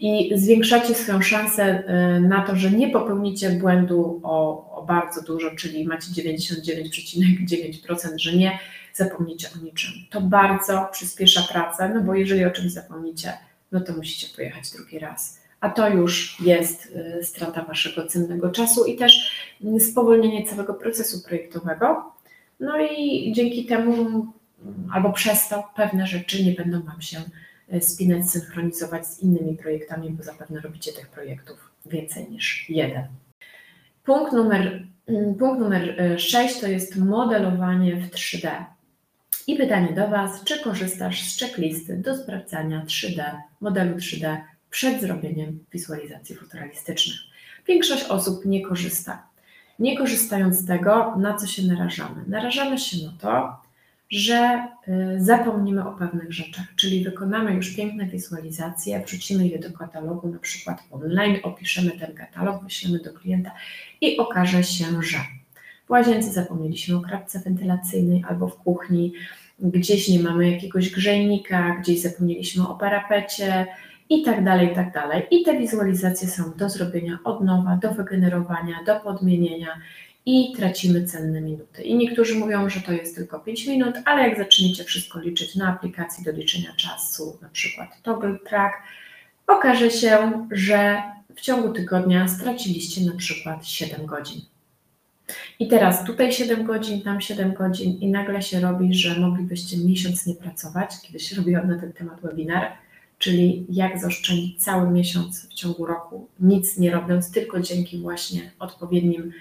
i 0.00 0.30
zwiększacie 0.34 0.94
swoją 0.94 1.22
szansę 1.22 1.82
y, 2.16 2.20
na 2.20 2.42
to, 2.42 2.56
że 2.56 2.70
nie 2.70 2.90
popełnicie 2.90 3.50
błędu 3.50 4.20
o, 4.22 4.70
o 4.74 4.84
bardzo 4.86 5.22
dużo, 5.22 5.50
czyli 5.50 5.86
macie 5.86 6.06
99,9%, 6.22 8.08
że 8.16 8.36
nie 8.36 8.58
zapomnicie 8.92 9.48
o 9.56 9.64
niczym. 9.64 9.92
To 10.10 10.20
bardzo 10.20 10.88
przyspiesza 10.92 11.42
pracę, 11.52 11.88
no 11.94 12.00
bo 12.00 12.14
jeżeli 12.14 12.44
o 12.44 12.50
czymś 12.50 12.72
zapomnicie, 12.72 13.32
no 13.72 13.80
to 13.80 13.92
musicie 13.92 14.36
pojechać 14.36 14.70
drugi 14.70 14.98
raz. 14.98 15.40
A 15.60 15.70
to 15.70 15.88
już 15.88 16.40
jest 16.40 16.92
y, 17.20 17.24
strata 17.24 17.64
waszego 17.64 18.06
cennego 18.06 18.50
czasu 18.50 18.84
i 18.84 18.96
też 18.96 19.30
spowolnienie 19.90 20.46
całego 20.46 20.74
procesu 20.74 21.22
projektowego. 21.22 22.12
No 22.60 22.80
i 22.80 23.32
dzięki 23.32 23.64
temu 23.64 24.26
albo 24.92 25.12
przez 25.12 25.48
to 25.48 25.70
pewne 25.76 26.06
rzeczy 26.06 26.44
nie 26.44 26.52
będą 26.52 26.82
Wam 26.82 27.02
się 27.02 27.22
spinać, 27.80 28.30
synchronizować 28.30 29.06
z 29.06 29.22
innymi 29.22 29.56
projektami, 29.56 30.10
bo 30.10 30.22
zapewne 30.22 30.60
robicie 30.60 30.92
tych 30.92 31.08
projektów 31.08 31.70
więcej 31.86 32.30
niż 32.30 32.70
jeden. 32.70 33.04
Punkt 34.04 34.32
numer, 34.32 34.86
mm, 35.06 35.34
punkt 35.34 35.60
numer 35.60 35.96
6 36.20 36.56
e, 36.56 36.60
to 36.60 36.66
jest 36.66 36.96
modelowanie 36.96 37.96
w 37.96 38.10
3D. 38.10 38.64
I 39.46 39.56
pytanie 39.56 39.92
do 39.92 40.08
Was, 40.08 40.44
czy 40.44 40.60
korzystasz 40.64 41.22
z 41.22 41.40
checklisty 41.40 41.96
do 41.96 42.16
sprawdzania 42.16 42.84
3D, 42.86 43.24
modelu 43.60 43.96
3D 43.96 44.36
przed 44.70 45.00
zrobieniem 45.00 45.64
wizualizacji 45.72 46.36
futuralistycznych? 46.36 47.16
Większość 47.66 48.04
osób 48.04 48.44
nie 48.44 48.66
korzysta. 48.66 49.22
Nie 49.78 49.98
korzystając 49.98 50.56
z 50.56 50.66
tego, 50.66 51.16
na 51.16 51.34
co 51.34 51.46
się 51.46 51.62
narażamy? 51.62 52.24
Narażamy 52.26 52.78
się 52.78 52.96
na 53.06 53.12
to, 53.20 53.62
że 54.14 54.68
y, 54.88 55.24
zapomnimy 55.24 55.88
o 55.88 55.92
pewnych 55.92 56.32
rzeczach, 56.32 56.64
czyli 56.76 57.04
wykonamy 57.04 57.54
już 57.54 57.76
piękne 57.76 58.06
wizualizacje, 58.06 59.02
wrzucimy 59.06 59.48
je 59.48 59.58
do 59.58 59.78
katalogu, 59.78 60.28
na 60.28 60.38
przykład 60.38 60.82
online, 60.90 61.36
opiszemy 61.42 61.90
ten 61.90 62.14
katalog, 62.14 62.64
wyślemy 62.64 62.98
do 62.98 63.12
klienta 63.12 63.50
i 64.00 64.16
okaże 64.16 64.64
się, 64.64 64.84
że 65.02 65.18
w 65.86 65.90
łazience 65.90 66.32
zapomnieliśmy 66.32 66.96
o 66.96 67.00
kratce 67.00 67.40
wentylacyjnej 67.40 68.24
albo 68.28 68.48
w 68.48 68.56
kuchni, 68.56 69.12
gdzieś 69.58 70.08
nie 70.08 70.20
mamy 70.20 70.50
jakiegoś 70.50 70.90
grzejnika, 70.90 71.76
gdzieś 71.80 72.00
zapomnieliśmy 72.00 72.68
o 72.68 72.74
parapecie 72.74 73.66
i 74.08 74.22
tak 74.22 74.44
dalej, 74.44 74.72
i 74.72 74.74
tak 74.74 74.92
dalej. 74.92 75.22
I 75.30 75.44
te 75.44 75.58
wizualizacje 75.58 76.28
są 76.28 76.52
do 76.56 76.68
zrobienia 76.68 77.18
od 77.24 77.44
nowa, 77.44 77.78
do 77.82 77.94
wygenerowania, 77.94 78.84
do 78.86 79.00
podmienienia 79.00 79.80
i 80.26 80.52
tracimy 80.56 81.04
cenne 81.04 81.40
minuty. 81.40 81.82
I 81.82 81.94
niektórzy 81.94 82.34
mówią, 82.34 82.68
że 82.68 82.80
to 82.80 82.92
jest 82.92 83.16
tylko 83.16 83.40
5 83.40 83.66
minut, 83.66 83.94
ale 84.04 84.28
jak 84.28 84.38
zaczniecie 84.38 84.84
wszystko 84.84 85.20
liczyć 85.20 85.54
na 85.54 85.68
aplikacji 85.68 86.24
do 86.24 86.32
liczenia 86.32 86.72
czasu, 86.76 87.38
na 87.42 87.48
przykład 87.48 88.02
Toggle 88.02 88.38
Track, 88.38 88.74
okaże 89.46 89.90
się, 89.90 90.46
że 90.50 91.02
w 91.36 91.40
ciągu 91.40 91.72
tygodnia 91.72 92.28
straciliście 92.28 93.00
na 93.00 93.16
przykład 93.16 93.66
7 93.66 94.06
godzin. 94.06 94.40
I 95.58 95.68
teraz 95.68 96.04
tutaj 96.04 96.32
7 96.32 96.64
godzin, 96.64 97.02
tam 97.02 97.20
7 97.20 97.52
godzin 97.54 97.98
i 98.00 98.08
nagle 98.08 98.42
się 98.42 98.60
robi, 98.60 98.94
że 98.94 99.20
moglibyście 99.20 99.76
miesiąc 99.76 100.26
nie 100.26 100.34
pracować. 100.34 100.90
Kiedyś 101.02 101.32
robiłam 101.32 101.68
na 101.68 101.78
ten 101.78 101.92
temat 101.92 102.20
webinar, 102.20 102.72
czyli 103.18 103.66
jak 103.68 104.00
zaoszczędzić 104.00 104.62
cały 104.64 104.90
miesiąc 104.90 105.48
w 105.48 105.54
ciągu 105.54 105.86
roku, 105.86 106.28
nic 106.40 106.78
nie 106.78 106.90
robiąc, 106.90 107.30
tylko 107.30 107.60
dzięki 107.60 107.98
właśnie 107.98 108.50
odpowiednim, 108.58 109.32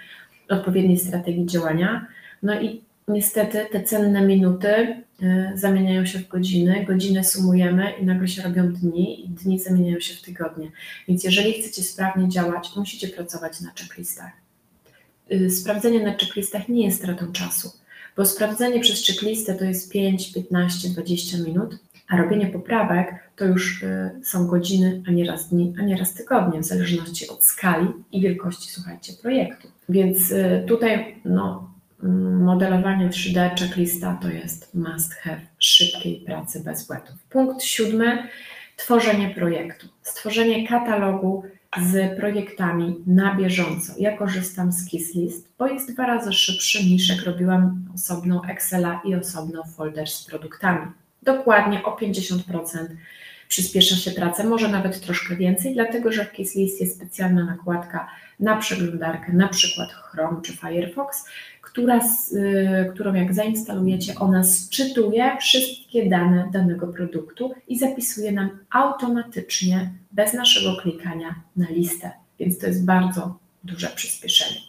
odpowiedniej 0.49 0.99
strategii 0.99 1.45
działania. 1.45 2.07
No 2.43 2.61
i 2.61 2.81
niestety 3.07 3.65
te 3.71 3.83
cenne 3.83 4.21
minuty 4.21 5.03
y, 5.23 5.51
zamieniają 5.55 6.05
się 6.05 6.19
w 6.19 6.27
godziny, 6.27 6.85
godziny 6.87 7.23
sumujemy 7.23 7.91
i 8.01 8.05
nagle 8.05 8.27
się 8.27 8.41
robią 8.41 8.73
dni 8.73 9.25
i 9.25 9.29
dni 9.29 9.59
zamieniają 9.59 9.99
się 9.99 10.15
w 10.15 10.21
tygodnie. 10.21 10.71
Więc 11.07 11.23
jeżeli 11.23 11.53
chcecie 11.53 11.83
sprawnie 11.83 12.29
działać, 12.29 12.75
musicie 12.75 13.07
pracować 13.07 13.61
na 13.61 13.71
checklistach. 13.71 14.31
Y, 15.31 15.49
sprawdzenie 15.51 16.03
na 16.03 16.11
checklistach 16.11 16.69
nie 16.69 16.85
jest 16.85 16.97
stratą 16.97 17.31
czasu, 17.31 17.71
bo 18.17 18.25
sprawdzenie 18.25 18.79
przez 18.79 19.07
checklistę 19.07 19.55
to 19.55 19.65
jest 19.65 19.91
5, 19.91 20.33
15, 20.33 20.89
20 20.89 21.37
minut, 21.37 21.77
a 22.13 22.17
robienie 22.17 22.47
poprawek 22.47 23.13
to 23.35 23.45
już 23.45 23.83
y, 23.83 24.11
są 24.23 24.47
godziny, 24.47 25.03
a 25.07 25.11
nie 25.11 25.25
raz 25.25 25.49
dni, 25.49 25.73
a 25.79 25.81
nie 25.81 25.97
raz 25.97 26.13
tygodnie, 26.13 26.59
w 26.59 26.65
zależności 26.65 27.29
od 27.29 27.45
skali 27.45 27.87
i 28.11 28.21
wielkości, 28.21 28.69
słuchajcie, 28.69 29.13
projektu. 29.21 29.67
Więc 29.89 30.31
y, 30.31 30.63
tutaj 30.67 31.15
no, 31.25 31.69
mm, 32.03 32.43
modelowanie 32.43 33.09
3D 33.09 33.59
checklista 33.59 34.19
to 34.21 34.29
jest 34.29 34.75
must 34.75 35.13
have 35.13 35.41
szybkiej 35.59 36.15
pracy 36.25 36.59
bez 36.59 36.87
błędów. 36.87 37.15
Punkt 37.29 37.63
siódmy, 37.63 38.27
tworzenie 38.75 39.29
projektu, 39.29 39.87
stworzenie 40.01 40.67
katalogu 40.67 41.43
z 41.81 42.17
projektami 42.19 42.95
na 43.07 43.35
bieżąco. 43.35 43.93
Ja 43.97 44.17
korzystam 44.17 44.71
z 44.71 44.89
KissList, 44.89 45.49
bo 45.57 45.67
jest 45.67 45.93
dwa 45.93 46.05
razy 46.05 46.33
szybszy 46.33 46.83
niż 46.83 47.09
jak 47.09 47.23
robiłam 47.23 47.85
osobną 47.95 48.43
Excela 48.43 49.01
i 49.05 49.15
osobno 49.15 49.63
folder 49.63 50.07
z 50.09 50.25
produktami. 50.25 50.87
Dokładnie 51.25 51.83
o 51.83 51.97
50% 51.97 52.87
przyspiesza 53.47 53.95
się 53.95 54.11
praca, 54.11 54.43
może 54.43 54.67
nawet 54.67 55.01
troszkę 55.01 55.35
więcej, 55.35 55.73
dlatego 55.73 56.11
że 56.11 56.25
w 56.25 56.31
KissList 56.31 56.81
jest 56.81 56.95
specjalna 56.95 57.45
nakładka 57.45 58.07
na 58.39 58.57
przeglądarkę, 58.57 59.33
na 59.33 59.47
przykład 59.47 59.91
Chrome 59.91 60.41
czy 60.41 60.53
Firefox, 60.53 61.25
która, 61.61 61.97
y, 61.97 62.91
którą 62.93 63.13
jak 63.13 63.33
zainstalujecie, 63.33 64.15
ona 64.15 64.43
sczytuje 64.43 65.37
wszystkie 65.39 66.09
dane 66.09 66.49
danego 66.53 66.87
produktu 66.87 67.53
i 67.67 67.79
zapisuje 67.79 68.31
nam 68.31 68.49
automatycznie, 68.71 69.89
bez 70.11 70.33
naszego 70.33 70.75
klikania, 70.75 71.35
na 71.55 71.69
listę. 71.69 72.11
Więc 72.39 72.59
to 72.59 72.67
jest 72.67 72.85
bardzo 72.85 73.37
duże 73.63 73.87
przyspieszenie. 73.87 74.59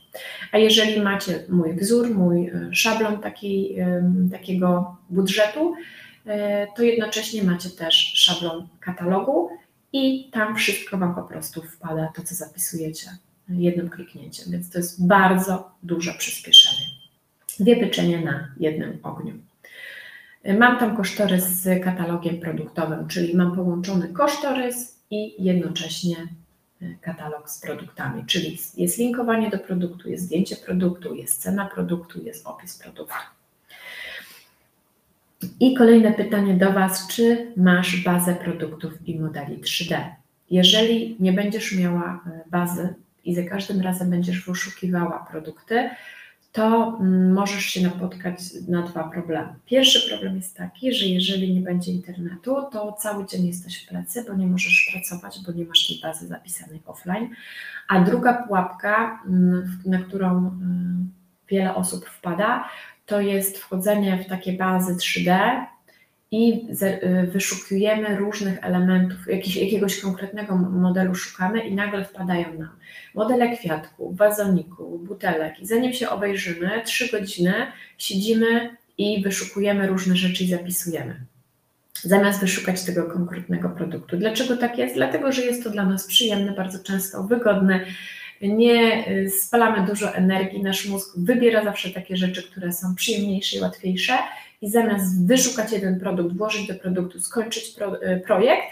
A 0.53 0.59
jeżeli 0.59 1.01
macie 1.01 1.45
mój 1.49 1.77
wzór, 1.77 2.15
mój 2.15 2.49
y, 2.49 2.69
szablon 2.73 3.19
taki, 3.19 3.77
takiego 4.33 4.97
budżetu, 5.11 5.75
to 6.77 6.83
jednocześnie 6.83 7.45
macie 7.45 7.71
też 7.71 8.13
szablon 8.15 8.69
katalogu 8.81 9.51
i 9.93 10.31
tam 10.31 10.57
wszystko 10.57 10.99
Wam 10.99 11.15
po 11.15 11.23
prostu 11.23 11.63
wpada, 11.63 12.13
to 12.17 12.23
co 12.23 12.35
zapisujecie 12.35 13.07
jednym 13.49 13.91
kliknięciem, 13.91 14.53
więc 14.53 14.71
to 14.71 14.79
jest 14.79 15.07
bardzo 15.07 15.71
duże 15.83 16.13
przyspieszenie. 16.13 16.87
Dwie 17.61 17.77
pieczenie 17.77 18.21
na 18.21 18.49
jednym 18.61 18.99
ogniu. 19.03 19.35
Mam 20.59 20.79
tam 20.79 20.97
kosztorys 20.97 21.45
z 21.45 21.85
katalogiem 21.85 22.41
produktowym, 22.41 23.09
czyli 23.09 23.37
mam 23.37 23.57
połączony 23.57 24.09
kosztorys 24.09 24.99
i 25.11 25.45
jednocześnie 25.45 26.17
e, 26.83 26.95
katalog 27.01 27.51
z 27.51 27.61
produktami, 27.61 28.25
czyli 28.27 28.59
jest 28.77 28.99
linkowanie 28.99 29.51
do 29.51 29.59
produktu, 29.59 30.09
jest 30.09 30.25
zdjęcie 30.25 30.57
produktu, 30.57 31.15
jest 31.15 31.43
cena 31.43 31.67
produktu, 31.67 32.23
jest 32.23 32.47
opis 32.47 32.79
produktu. 32.79 33.15
I 35.61 35.75
kolejne 35.75 36.13
pytanie 36.13 36.55
do 36.55 36.73
Was, 36.73 37.07
czy 37.07 37.53
masz 37.57 38.05
bazę 38.05 38.35
produktów 38.35 39.09
i 39.09 39.21
modeli 39.21 39.57
3D? 39.57 39.97
Jeżeli 40.51 41.17
nie 41.21 41.33
będziesz 41.33 41.79
miała 41.79 42.21
e, 42.27 42.51
bazy 42.51 42.95
i 43.25 43.35
za 43.35 43.43
każdym 43.43 43.81
razem 43.81 44.11
będziesz 44.11 44.47
wyszukiwała 44.47 45.27
produkty, 45.31 45.91
to 46.55 46.99
mm, 47.01 47.33
możesz 47.33 47.65
się 47.65 47.83
napotkać 47.83 48.39
na 48.69 48.83
dwa 48.83 49.09
problemy. 49.09 49.55
Pierwszy 49.67 50.09
problem 50.09 50.37
jest 50.37 50.57
taki, 50.57 50.93
że 50.93 51.07
jeżeli 51.07 51.55
nie 51.55 51.61
będzie 51.61 51.93
internetu, 51.93 52.57
to 52.73 52.93
cały 52.93 53.27
dzień 53.27 53.47
jesteś 53.47 53.85
w 53.85 53.89
pracy, 53.89 54.25
bo 54.29 54.35
nie 54.35 54.47
możesz 54.47 54.91
pracować, 54.93 55.39
bo 55.47 55.53
nie 55.53 55.65
masz 55.65 55.87
tej 55.87 56.01
bazy 56.03 56.27
zapisanej 56.27 56.83
offline. 56.87 57.29
A 57.89 58.01
druga 58.01 58.43
pułapka, 58.43 59.23
mm, 59.27 59.79
na 59.87 59.99
którą 59.99 60.29
mm, 60.39 61.13
wiele 61.49 61.75
osób 61.75 62.05
wpada, 62.07 62.65
to 63.07 63.21
jest 63.21 63.59
wchodzenie 63.59 64.25
w 64.25 64.29
takie 64.29 64.53
bazy 64.53 64.95
3D, 64.95 65.61
i 66.35 66.67
y, 67.03 67.27
wyszukujemy 67.27 68.17
różnych 68.17 68.65
elementów, 68.65 69.19
jakiś, 69.29 69.57
jakiegoś 69.57 70.01
konkretnego 70.01 70.57
modelu 70.57 71.15
szukamy 71.15 71.67
i 71.67 71.75
nagle 71.75 72.05
wpadają 72.05 72.59
nam 72.59 72.77
modele 73.15 73.57
kwiatków, 73.57 74.17
wazoników, 74.17 75.05
butelek 75.07 75.61
i 75.61 75.67
zanim 75.67 75.93
się 75.93 76.09
obejrzymy, 76.09 76.83
trzy 76.85 77.19
godziny 77.19 77.55
siedzimy 77.99 78.77
i 78.99 79.23
wyszukujemy 79.23 79.87
różne 79.87 80.17
rzeczy 80.17 80.45
i 80.45 80.51
zapisujemy. 80.51 81.21
Zamiast 82.03 82.41
wyszukać 82.41 82.85
tego 82.85 83.05
konkretnego 83.05 83.69
produktu. 83.69 84.17
Dlaczego 84.17 84.57
tak 84.57 84.79
jest? 84.79 84.95
Dlatego, 84.95 85.33
że 85.33 85.43
jest 85.43 85.65
to 85.65 85.71
dla 85.71 85.87
nas 85.87 86.07
przyjemne, 86.07 86.53
bardzo 86.53 86.85
często 86.85 87.23
wygodne, 87.23 87.81
nie 88.49 89.09
y, 89.09 89.31
spalamy 89.31 89.87
dużo 89.87 90.15
energii, 90.15 90.63
nasz 90.63 90.87
mózg 90.89 91.19
wybiera 91.19 91.65
zawsze 91.65 91.91
takie 91.91 92.17
rzeczy, 92.17 92.43
które 92.43 92.73
są 92.73 92.95
przyjemniejsze 92.95 93.57
i 93.57 93.61
łatwiejsze 93.61 94.19
i 94.63 94.71
zamiast 94.71 95.27
wyszukać 95.27 95.73
jeden 95.73 96.01
produkt, 96.01 96.37
włożyć 96.37 96.67
do 96.67 96.75
produktu, 96.75 97.21
skończyć 97.21 97.69
pro, 97.69 98.03
y, 98.03 98.21
projekt, 98.27 98.67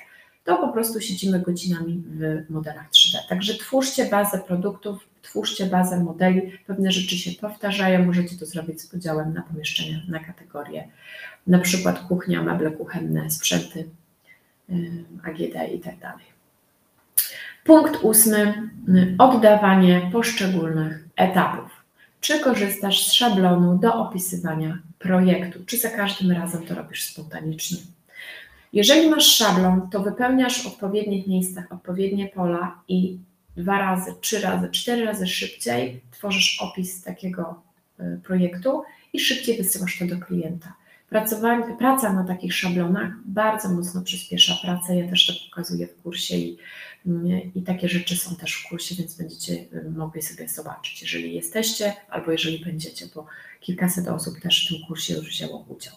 to 0.45 0.57
po 0.57 0.73
prostu 0.73 1.01
siedzimy 1.01 1.41
godzinami 1.41 2.03
w 2.07 2.51
modelach 2.51 2.91
3D. 2.91 3.19
Także 3.29 3.55
twórzcie 3.55 4.05
bazę 4.05 4.39
produktów, 4.39 5.09
twórzcie 5.23 5.67
bazę 5.67 6.05
modeli, 6.05 6.59
pewne 6.67 6.93
rzeczy 6.93 7.19
się 7.19 7.31
powtarzają, 7.41 8.05
możecie 8.05 8.37
to 8.37 8.47
zrobić 8.47 8.81
z 8.81 8.87
podziałem 8.87 9.35
na 9.35 9.43
pomieszczenia, 9.43 10.03
na 10.09 10.19
kategorie, 10.19 10.89
na 11.47 11.59
przykład 11.59 11.99
kuchnia, 11.99 12.43
meble 12.43 12.71
kuchenne, 12.71 13.31
sprzęty 13.31 13.89
y, 14.71 15.05
AGD 15.23 15.75
i 15.75 15.81
tak 15.81 15.99
dalej. 15.99 16.33
Punkt 17.65 17.99
ósmy, 18.03 18.71
oddawanie 19.19 20.11
poszczególnych 20.13 21.09
etapów. 21.17 21.71
Czy 22.21 22.41
korzystasz 22.41 23.07
z 23.07 23.13
szablonu 23.13 23.79
do 23.79 23.95
opisywania 23.95 24.79
projektu, 24.99 25.65
czy 25.67 25.79
za 25.79 25.91
każdym 25.91 26.31
razem 26.31 26.67
to 26.67 26.75
robisz 26.75 27.05
spontanicznie? 27.05 27.79
Jeżeli 28.73 29.11
masz 29.11 29.37
szablon, 29.37 29.91
to 29.91 30.01
wypełniasz 30.01 30.63
w 30.63 30.67
odpowiednich 30.67 31.27
miejscach 31.27 31.73
odpowiednie 31.73 32.29
pola 32.29 32.79
i 32.89 33.19
dwa 33.57 33.79
razy, 33.79 34.15
trzy 34.21 34.41
razy, 34.41 34.71
cztery 34.71 35.05
razy 35.05 35.27
szybciej 35.27 36.01
tworzysz 36.11 36.63
opis 36.63 37.03
takiego 37.03 37.63
y, 38.01 38.21
projektu 38.25 38.83
i 39.13 39.21
szybciej 39.21 39.57
wysyłasz 39.57 39.99
to 39.99 40.07
do 40.07 40.19
klienta. 40.19 40.73
Pracowanie, 41.09 41.77
praca 41.79 42.13
na 42.13 42.25
takich 42.25 42.55
szablonach 42.55 43.13
bardzo 43.25 43.69
mocno 43.69 44.03
przyspiesza 44.03 44.55
pracę. 44.63 44.97
Ja 44.97 45.11
też 45.11 45.27
to 45.27 45.33
pokazuję 45.51 45.87
w 45.87 46.03
kursie 46.03 46.37
i 46.37 46.59
i 47.55 47.63
takie 47.63 47.89
rzeczy 47.89 48.17
są 48.17 48.37
też 48.37 48.55
w 48.55 48.69
kursie, 48.69 48.95
więc 48.95 49.15
będziecie 49.15 49.53
y, 49.53 49.91
mogli 49.97 50.23
sobie 50.23 50.49
zobaczyć, 50.49 51.03
jeżeli 51.03 51.35
jesteście 51.35 51.93
albo 52.11 52.33
jeżeli 52.33 52.65
będziecie, 52.65 53.07
bo 53.15 53.27
kilkaset 53.61 54.09
osób 54.09 54.41
też 54.41 54.67
w 54.67 54.69
tym 54.69 54.87
kursie 54.87 55.15
już 55.15 55.29
wzięło 55.29 55.65
udział. 55.69 55.95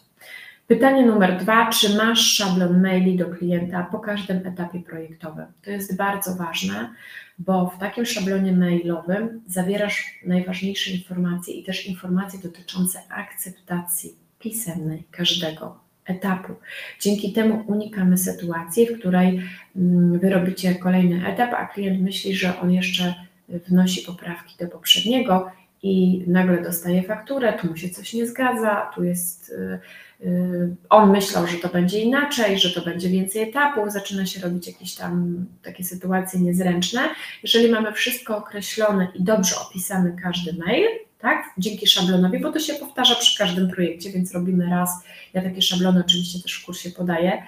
Pytanie 0.67 1.05
numer 1.05 1.39
dwa, 1.39 1.69
czy 1.69 1.97
masz 1.97 2.19
szablon 2.19 2.81
maili 2.81 3.17
do 3.17 3.25
klienta 3.25 3.87
po 3.91 3.99
każdym 3.99 4.47
etapie 4.47 4.79
projektowym? 4.79 5.45
To 5.63 5.71
jest 5.71 5.97
bardzo 5.97 6.35
ważne, 6.35 6.93
bo 7.39 7.69
w 7.69 7.79
takim 7.79 8.05
szablonie 8.05 8.51
mailowym 8.51 9.41
zawierasz 9.47 10.19
najważniejsze 10.25 10.91
informacje 10.91 11.53
i 11.53 11.63
też 11.63 11.87
informacje 11.87 12.39
dotyczące 12.39 12.99
akceptacji 13.09 14.15
pisemnej 14.39 15.03
każdego 15.11 15.84
etapu. 16.05 16.53
Dzięki 16.99 17.33
temu 17.33 17.63
unikamy 17.67 18.17
sytuacji, 18.17 18.87
w 18.87 18.99
której 18.99 19.41
mm, 19.75 20.19
wy 20.19 20.29
robicie 20.29 20.75
kolejny 20.75 21.27
etap, 21.27 21.53
a 21.53 21.65
klient 21.65 22.01
myśli, 22.01 22.35
że 22.35 22.59
on 22.59 22.71
jeszcze 22.71 23.15
wnosi 23.49 24.01
poprawki 24.01 24.55
do 24.59 24.67
poprzedniego 24.67 25.51
i 25.83 26.23
nagle 26.27 26.61
dostaje 26.61 27.03
fakturę, 27.03 27.53
tu 27.53 27.67
mu 27.67 27.77
się 27.77 27.89
coś 27.89 28.13
nie 28.13 28.27
zgadza, 28.27 28.91
tu 28.95 29.03
jest. 29.03 29.49
Y, 29.49 29.79
y, 30.25 30.75
on 30.89 31.11
myślał, 31.11 31.47
że 31.47 31.57
to 31.57 31.69
będzie 31.69 31.99
inaczej, 31.99 32.59
że 32.59 32.71
to 32.71 32.85
będzie 32.85 33.09
więcej 33.09 33.41
etapów, 33.41 33.91
zaczyna 33.91 34.25
się 34.25 34.41
robić 34.41 34.67
jakieś 34.67 34.95
tam 34.95 35.45
takie 35.63 35.83
sytuacje 35.83 36.39
niezręczne. 36.39 37.01
Jeżeli 37.43 37.71
mamy 37.71 37.91
wszystko 37.91 38.37
określone 38.37 39.07
i 39.15 39.23
dobrze 39.23 39.55
opisany 39.55 40.15
każdy 40.23 40.53
mail, 40.53 40.87
tak? 41.25 41.43
Dzięki 41.57 41.87
szablonowi, 41.87 42.39
bo 42.39 42.51
to 42.51 42.59
się 42.59 42.73
powtarza 42.73 43.15
przy 43.15 43.37
każdym 43.37 43.69
projekcie, 43.69 44.11
więc 44.11 44.33
robimy 44.33 44.69
raz. 44.69 44.89
Ja 45.33 45.41
takie 45.41 45.61
szablony 45.61 45.99
oczywiście 45.99 46.39
też 46.39 46.53
w 46.53 46.65
kursie 46.65 46.91
podaję, 46.91 47.43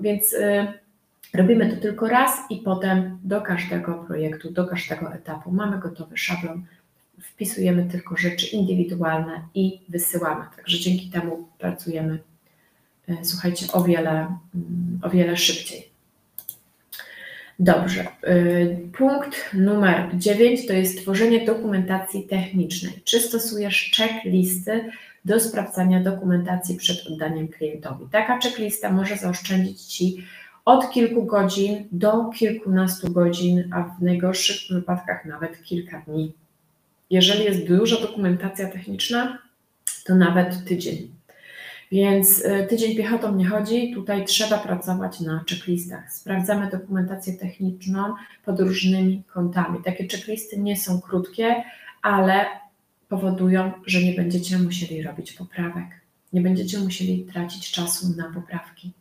więc 0.00 0.32
y, 0.32 0.66
robimy 1.34 1.76
to 1.76 1.82
tylko 1.82 2.08
raz 2.08 2.30
i 2.50 2.56
potem 2.56 3.18
do 3.24 3.40
każdego 3.40 3.94
projektu, 3.94 4.50
do 4.50 4.66
każdego 4.66 5.12
etapu 5.12 5.52
mamy 5.52 5.78
gotowy 5.78 6.16
szablon, 6.16 6.64
wpisujemy 7.20 7.84
tylko 7.84 8.16
rzeczy 8.16 8.46
indywidualne 8.46 9.42
i 9.54 9.80
wysyłamy. 9.88 10.44
Także 10.56 10.78
dzięki 10.78 11.10
temu 11.10 11.48
pracujemy, 11.58 12.18
y, 13.08 13.16
słuchajcie, 13.22 13.66
o 13.72 13.84
wiele, 13.84 14.10
mm, 14.10 15.00
o 15.02 15.10
wiele 15.10 15.36
szybciej. 15.36 15.87
Dobrze. 17.58 18.06
Y, 18.28 18.78
punkt 18.98 19.50
numer 19.54 20.10
9 20.14 20.66
to 20.66 20.72
jest 20.72 21.02
tworzenie 21.02 21.44
dokumentacji 21.46 22.22
technicznej. 22.22 22.92
Czy 23.04 23.20
stosujesz 23.20 23.92
checklisty 23.96 24.90
do 25.24 25.40
sprawdzania 25.40 26.00
dokumentacji 26.00 26.76
przed 26.76 27.06
oddaniem 27.06 27.48
klientowi? 27.48 28.06
Taka 28.12 28.38
checklista 28.40 28.92
może 28.92 29.16
zaoszczędzić 29.16 29.82
Ci 29.82 30.24
od 30.64 30.90
kilku 30.90 31.24
godzin 31.24 31.88
do 31.92 32.24
kilkunastu 32.24 33.12
godzin, 33.12 33.70
a 33.72 33.82
w 33.82 34.02
najgorszych 34.02 34.76
wypadkach 34.76 35.24
nawet 35.24 35.62
kilka 35.62 36.02
dni. 36.06 36.32
Jeżeli 37.10 37.44
jest 37.44 37.66
duża 37.66 38.00
dokumentacja 38.00 38.68
techniczna, 38.68 39.38
to 40.04 40.14
nawet 40.14 40.64
tydzień. 40.64 41.17
Więc 41.92 42.44
e, 42.44 42.66
tydzień 42.66 42.96
piechotą 42.96 43.34
nie 43.34 43.46
chodzi, 43.46 43.92
tutaj 43.94 44.24
trzeba 44.24 44.58
pracować 44.58 45.20
na 45.20 45.44
checklistach. 45.50 46.12
Sprawdzamy 46.12 46.70
dokumentację 46.70 47.32
techniczną 47.32 48.14
pod 48.44 48.60
różnymi 48.60 49.22
kątami. 49.32 49.78
Takie 49.84 50.08
checklisty 50.08 50.60
nie 50.60 50.76
są 50.76 51.00
krótkie, 51.00 51.64
ale 52.02 52.46
powodują, 53.08 53.72
że 53.86 54.02
nie 54.02 54.12
będziecie 54.12 54.58
musieli 54.58 55.02
robić 55.02 55.32
poprawek. 55.32 55.86
Nie 56.32 56.40
będziecie 56.40 56.78
musieli 56.78 57.24
tracić 57.24 57.70
czasu 57.70 58.06
na 58.16 58.32
poprawki. 58.34 58.92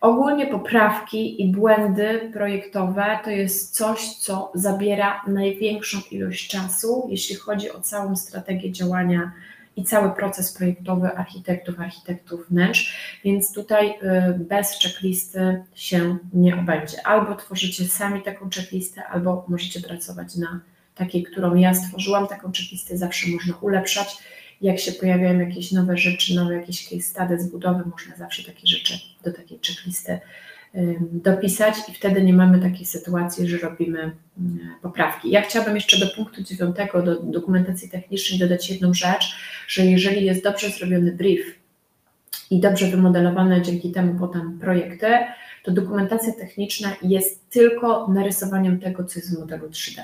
Ogólnie 0.00 0.46
poprawki 0.46 1.42
i 1.42 1.52
błędy 1.52 2.30
projektowe 2.32 3.18
to 3.24 3.30
jest 3.30 3.74
coś, 3.74 4.14
co 4.14 4.52
zabiera 4.54 5.22
największą 5.26 5.98
ilość 6.10 6.48
czasu, 6.48 7.06
jeśli 7.10 7.36
chodzi 7.36 7.70
o 7.70 7.80
całą 7.80 8.16
strategię 8.16 8.72
działania 8.72 9.32
i 9.76 9.84
cały 9.84 10.10
proces 10.10 10.52
projektowy 10.52 11.08
architektów, 11.08 11.80
architektów 11.80 12.48
wnętrz, 12.48 12.96
więc 13.24 13.52
tutaj 13.52 13.90
y, 13.90 14.38
bez 14.38 14.78
checklisty 14.82 15.62
się 15.74 16.16
nie 16.32 16.54
obędzie. 16.54 17.06
Albo 17.06 17.34
tworzycie 17.34 17.84
sami 17.84 18.22
taką 18.22 18.50
checklistę, 18.50 19.04
albo 19.06 19.44
możecie 19.48 19.80
pracować 19.80 20.36
na 20.36 20.60
takiej, 20.94 21.22
którą 21.22 21.54
ja 21.54 21.74
stworzyłam. 21.74 22.26
Taką 22.28 22.52
checklistę 22.52 22.98
zawsze 22.98 23.30
można 23.30 23.54
ulepszać. 23.60 24.18
Jak 24.60 24.78
się 24.78 24.92
pojawiają 24.92 25.40
jakieś 25.40 25.72
nowe 25.72 25.98
rzeczy, 25.98 26.34
nowe 26.34 26.54
jakieś 26.54 26.88
case 26.88 27.02
study 27.02 27.40
z 27.40 27.50
budowy, 27.50 27.84
można 27.90 28.16
zawsze 28.16 28.42
takie 28.42 28.66
rzeczy 28.66 28.98
do 29.24 29.32
takiej 29.32 29.58
checklisty 29.66 30.20
dopisać 31.12 31.74
i 31.88 31.94
wtedy 31.94 32.22
nie 32.22 32.32
mamy 32.32 32.60
takiej 32.60 32.86
sytuacji, 32.86 33.48
że 33.48 33.58
robimy 33.58 34.12
poprawki. 34.82 35.30
Ja 35.30 35.42
chciałabym 35.42 35.74
jeszcze 35.74 35.98
do 35.98 36.06
punktu 36.14 36.42
dziewiątego, 36.42 37.02
do 37.02 37.22
dokumentacji 37.22 37.90
technicznej 37.90 38.38
dodać 38.38 38.70
jedną 38.70 38.94
rzecz, 38.94 39.36
że 39.68 39.86
jeżeli 39.86 40.24
jest 40.24 40.44
dobrze 40.44 40.70
zrobiony 40.70 41.12
brief 41.12 41.58
i 42.50 42.60
dobrze 42.60 42.86
wymodelowane 42.86 43.62
dzięki 43.62 43.92
temu 43.92 44.18
potem 44.18 44.58
projekty, 44.58 45.06
to 45.62 45.70
dokumentacja 45.72 46.32
techniczna 46.32 46.96
jest 47.02 47.50
tylko 47.50 48.08
narysowaniem 48.08 48.80
tego, 48.80 49.04
co 49.04 49.18
jest 49.18 49.36
w 49.36 49.40
modelu 49.40 49.68
3D. 49.68 50.00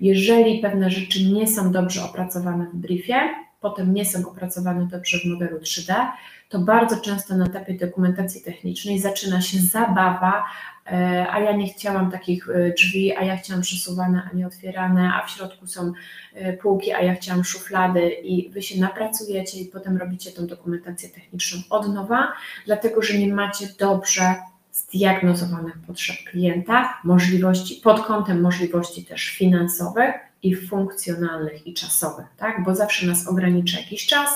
Jeżeli 0.00 0.58
pewne 0.60 0.90
rzeczy 0.90 1.24
nie 1.24 1.46
są 1.46 1.72
dobrze 1.72 2.04
opracowane 2.04 2.66
w 2.66 2.76
briefie, 2.76 3.20
potem 3.60 3.94
nie 3.94 4.04
są 4.04 4.30
opracowane 4.30 4.86
dobrze 4.86 5.18
w 5.18 5.24
modelu 5.24 5.58
3D, 5.58 6.06
to 6.48 6.58
bardzo 6.58 7.00
często 7.00 7.36
na 7.36 7.46
etapie 7.46 7.74
dokumentacji 7.74 8.42
technicznej 8.42 8.98
zaczyna 8.98 9.40
się 9.40 9.58
zabawa, 9.58 10.44
e, 10.86 11.26
a 11.30 11.40
ja 11.40 11.52
nie 11.52 11.68
chciałam 11.68 12.10
takich 12.10 12.48
e, 12.50 12.72
drzwi, 12.72 13.16
a 13.16 13.22
ja 13.22 13.36
chciałam 13.36 13.62
przesuwane, 13.62 14.28
a 14.32 14.36
nie 14.36 14.46
otwierane, 14.46 15.12
a 15.14 15.26
w 15.26 15.30
środku 15.30 15.66
są 15.66 15.92
e, 16.34 16.52
półki, 16.52 16.92
a 16.92 17.00
ja 17.00 17.14
chciałam 17.14 17.44
szuflady 17.44 18.10
i 18.10 18.50
wy 18.50 18.62
się 18.62 18.80
napracujecie 18.80 19.58
i 19.60 19.66
potem 19.66 19.96
robicie 19.96 20.30
tą 20.30 20.46
dokumentację 20.46 21.08
techniczną 21.08 21.62
od 21.70 21.94
nowa, 21.94 22.32
dlatego 22.66 23.02
że 23.02 23.18
nie 23.18 23.34
macie 23.34 23.66
dobrze 23.78 24.34
zdiagnozowanych 24.72 25.78
potrzeb 25.86 26.16
klienta, 26.30 26.98
możliwości, 27.04 27.80
pod 27.84 28.06
kątem 28.06 28.40
możliwości 28.40 29.04
też 29.04 29.28
finansowych 29.28 30.27
i 30.42 30.54
funkcjonalnych 30.54 31.66
i 31.66 31.74
czasowych, 31.74 32.26
tak? 32.36 32.64
bo 32.64 32.74
zawsze 32.74 33.06
nas 33.06 33.28
ogranicza 33.28 33.78
jakiś 33.78 34.06
czas, 34.06 34.30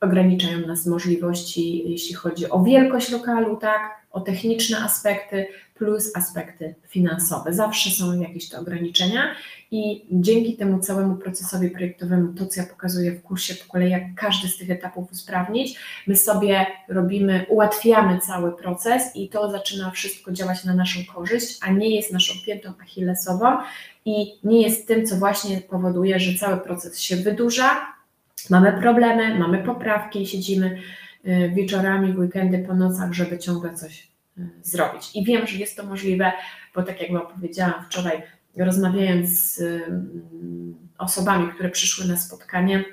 ograniczają 0.00 0.66
nas 0.66 0.86
możliwości, 0.86 1.90
jeśli 1.90 2.14
chodzi 2.14 2.50
o 2.50 2.62
wielkość 2.62 3.10
lokalu, 3.10 3.56
tak, 3.56 4.00
o 4.10 4.20
techniczne 4.20 4.78
aspekty, 4.78 5.46
plus 5.78 6.16
aspekty 6.16 6.74
finansowe. 6.88 7.52
Zawsze 7.52 7.90
są 7.90 8.20
jakieś 8.20 8.48
te 8.48 8.58
ograniczenia 8.58 9.34
i 9.70 10.06
dzięki 10.10 10.56
temu 10.56 10.78
całemu 10.78 11.16
procesowi 11.16 11.70
projektowemu, 11.70 12.32
to 12.32 12.46
co 12.46 12.60
ja 12.60 12.66
pokazuję 12.66 13.12
w 13.12 13.22
kursie 13.22 13.54
po 13.54 13.72
kolei, 13.72 13.90
jak 13.90 14.02
każdy 14.16 14.48
z 14.48 14.58
tych 14.58 14.70
etapów 14.70 15.12
usprawnić, 15.12 15.78
my 16.06 16.16
sobie 16.16 16.66
robimy, 16.88 17.46
ułatwiamy 17.48 18.18
cały 18.18 18.52
proces 18.52 19.16
i 19.16 19.28
to 19.28 19.50
zaczyna 19.50 19.90
wszystko 19.90 20.32
działać 20.32 20.64
na 20.64 20.74
naszą 20.74 21.00
korzyść, 21.14 21.58
a 21.62 21.70
nie 21.70 21.96
jest 21.96 22.12
naszą 22.12 22.34
piętą 22.46 22.72
achillesową 22.82 23.56
i 24.04 24.38
nie 24.44 24.62
jest 24.62 24.88
tym, 24.88 25.06
co 25.06 25.16
właśnie 25.16 25.60
powoduje, 25.60 26.20
że 26.20 26.38
cały 26.38 26.60
proces 26.60 26.98
się 26.98 27.16
wydłuża, 27.16 27.96
mamy 28.50 28.72
problemy, 28.72 29.38
mamy 29.38 29.58
poprawki, 29.58 30.26
siedzimy 30.26 30.78
y, 31.26 31.52
wieczorami, 31.54 32.12
w 32.12 32.18
weekendy, 32.18 32.58
po 32.58 32.74
nocach, 32.74 33.12
żeby 33.12 33.38
ciągle 33.38 33.74
coś 33.74 34.15
zrobić. 34.62 35.10
I 35.14 35.24
wiem, 35.24 35.46
że 35.46 35.56
jest 35.56 35.76
to 35.76 35.86
możliwe, 35.86 36.32
bo 36.74 36.82
tak 36.82 37.02
jak 37.02 37.12
Wam 37.12 37.26
powiedziałam 37.34 37.84
wczoraj, 37.84 38.22
rozmawiając 38.56 39.28
z 39.28 39.60
mm, 39.60 40.74
osobami, 40.98 41.52
które 41.52 41.70
przyszły 41.70 42.06
na 42.06 42.16
spotkanie, 42.16 42.84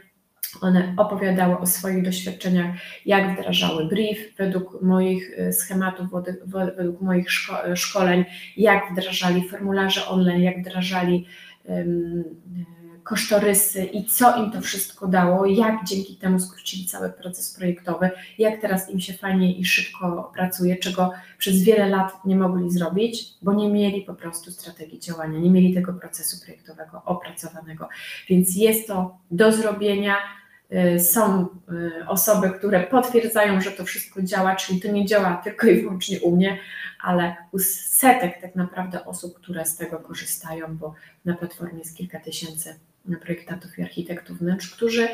one 0.61 0.93
opowiadały 0.97 1.57
o 1.57 1.67
swoich 1.67 2.03
doświadczeniach, 2.03 2.75
jak 3.05 3.39
wdrażały 3.39 3.85
brief 3.85 4.35
według 4.37 4.81
moich 4.81 5.39
y, 5.39 5.53
schematów, 5.53 6.07
według 6.77 7.01
moich 7.01 7.27
szkoleń, 7.75 8.25
jak 8.57 8.91
wdrażali 8.91 9.49
formularze 9.49 10.07
online, 10.07 10.41
jak 10.41 10.59
wdrażali 10.59 11.25
kosztorysy 13.03 13.83
i 13.83 14.05
co 14.05 14.43
im 14.43 14.51
to 14.51 14.61
wszystko 14.61 15.07
dało, 15.07 15.45
jak 15.45 15.83
dzięki 15.83 16.15
temu 16.15 16.39
skrócili 16.39 16.85
cały 16.85 17.09
proces 17.09 17.53
projektowy, 17.53 18.09
jak 18.37 18.61
teraz 18.61 18.89
im 18.89 18.99
się 18.99 19.13
fajnie 19.13 19.57
i 19.57 19.65
szybko 19.65 20.31
pracuje, 20.33 20.77
czego 20.77 21.11
przez 21.37 21.63
wiele 21.63 21.89
lat 21.89 22.25
nie 22.25 22.35
mogli 22.35 22.71
zrobić, 22.71 23.25
bo 23.41 23.53
nie 23.53 23.69
mieli 23.69 24.01
po 24.01 24.13
prostu 24.13 24.51
strategii 24.51 24.99
działania, 24.99 25.39
nie 25.39 25.49
mieli 25.49 25.73
tego 25.73 25.93
procesu 25.93 26.45
projektowego 26.45 27.01
opracowanego. 27.05 27.89
Więc 28.29 28.55
jest 28.55 28.87
to 28.87 29.17
do 29.31 29.51
zrobienia. 29.51 30.15
Y, 30.95 30.99
są 30.99 31.47
y, 31.71 32.07
osoby, 32.07 32.49
które 32.49 32.83
potwierdzają, 32.83 33.61
że 33.61 33.71
to 33.71 33.85
wszystko 33.85 34.21
działa, 34.21 34.55
czyli 34.55 34.81
to 34.81 34.91
nie 34.91 35.05
działa 35.05 35.41
tylko 35.43 35.67
i 35.67 35.81
wyłącznie 35.81 36.21
u 36.21 36.35
mnie, 36.35 36.57
ale 37.01 37.35
u 37.51 37.59
setek 37.59 38.41
tak 38.41 38.55
naprawdę 38.55 39.05
osób, 39.05 39.35
które 39.35 39.65
z 39.65 39.75
tego 39.75 39.99
korzystają, 39.99 40.77
bo 40.77 40.93
na 41.25 41.33
platformie 41.33 41.79
jest 41.79 41.97
kilka 41.97 42.19
tysięcy 42.19 42.79
projektantów 43.21 43.79
i 43.79 43.81
architektów 43.81 44.39
wnętrz, 44.39 44.75
którzy 44.75 45.07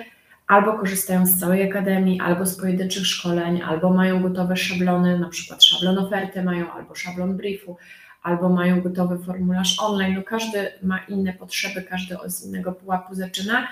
albo 0.47 0.73
korzystają 0.73 1.25
z 1.25 1.39
całej 1.39 1.69
akademii, 1.69 2.19
albo 2.19 2.45
z 2.45 2.57
pojedynczych 2.57 3.07
szkoleń, 3.07 3.61
albo 3.61 3.89
mają 3.93 4.21
gotowe 4.21 4.57
szablony, 4.57 5.19
na 5.19 5.29
przykład 5.29 5.63
szablon 5.63 5.97
oferty 5.97 6.43
mają, 6.43 6.71
albo 6.71 6.95
szablon 6.95 7.37
briefu, 7.37 7.77
albo 8.23 8.49
mają 8.49 8.81
gotowy 8.81 9.17
formularz 9.25 9.79
online. 9.79 10.15
No 10.15 10.23
każdy 10.23 10.71
ma 10.83 10.99
inne 10.99 11.33
potrzeby, 11.33 11.81
każdy 11.81 12.17
z 12.25 12.45
innego 12.45 12.71
pułapu 12.71 13.15
zaczyna 13.15 13.67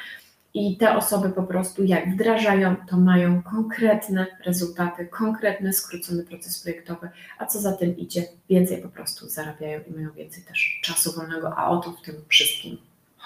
i 0.54 0.78
te 0.78 0.96
osoby 0.96 1.30
po 1.30 1.44
prostu 1.44 1.84
jak 1.84 2.14
wdrażają, 2.14 2.76
to 2.90 2.98
mają 2.98 3.42
konkretne 3.44 4.28
rezultaty, 4.46 5.06
konkretny, 5.06 5.74
skrócony 5.74 6.24
proces 6.24 6.64
projektowy, 6.64 7.10
a 7.38 7.46
co 7.46 7.60
za 7.60 7.74
tym 7.74 7.98
idzie, 7.98 8.24
więcej 8.50 8.82
po 8.82 8.90
prostu 8.90 9.30
zarabiają 9.30 9.80
i 9.90 9.94
mają 9.94 10.12
więcej 10.12 10.44
też 10.44 10.80
czasu 10.84 11.12
wolnego, 11.12 11.58
a 11.58 11.70
o 11.70 11.78
to 11.78 11.92
w 11.92 12.02
tym 12.02 12.16
wszystkim 12.28 12.78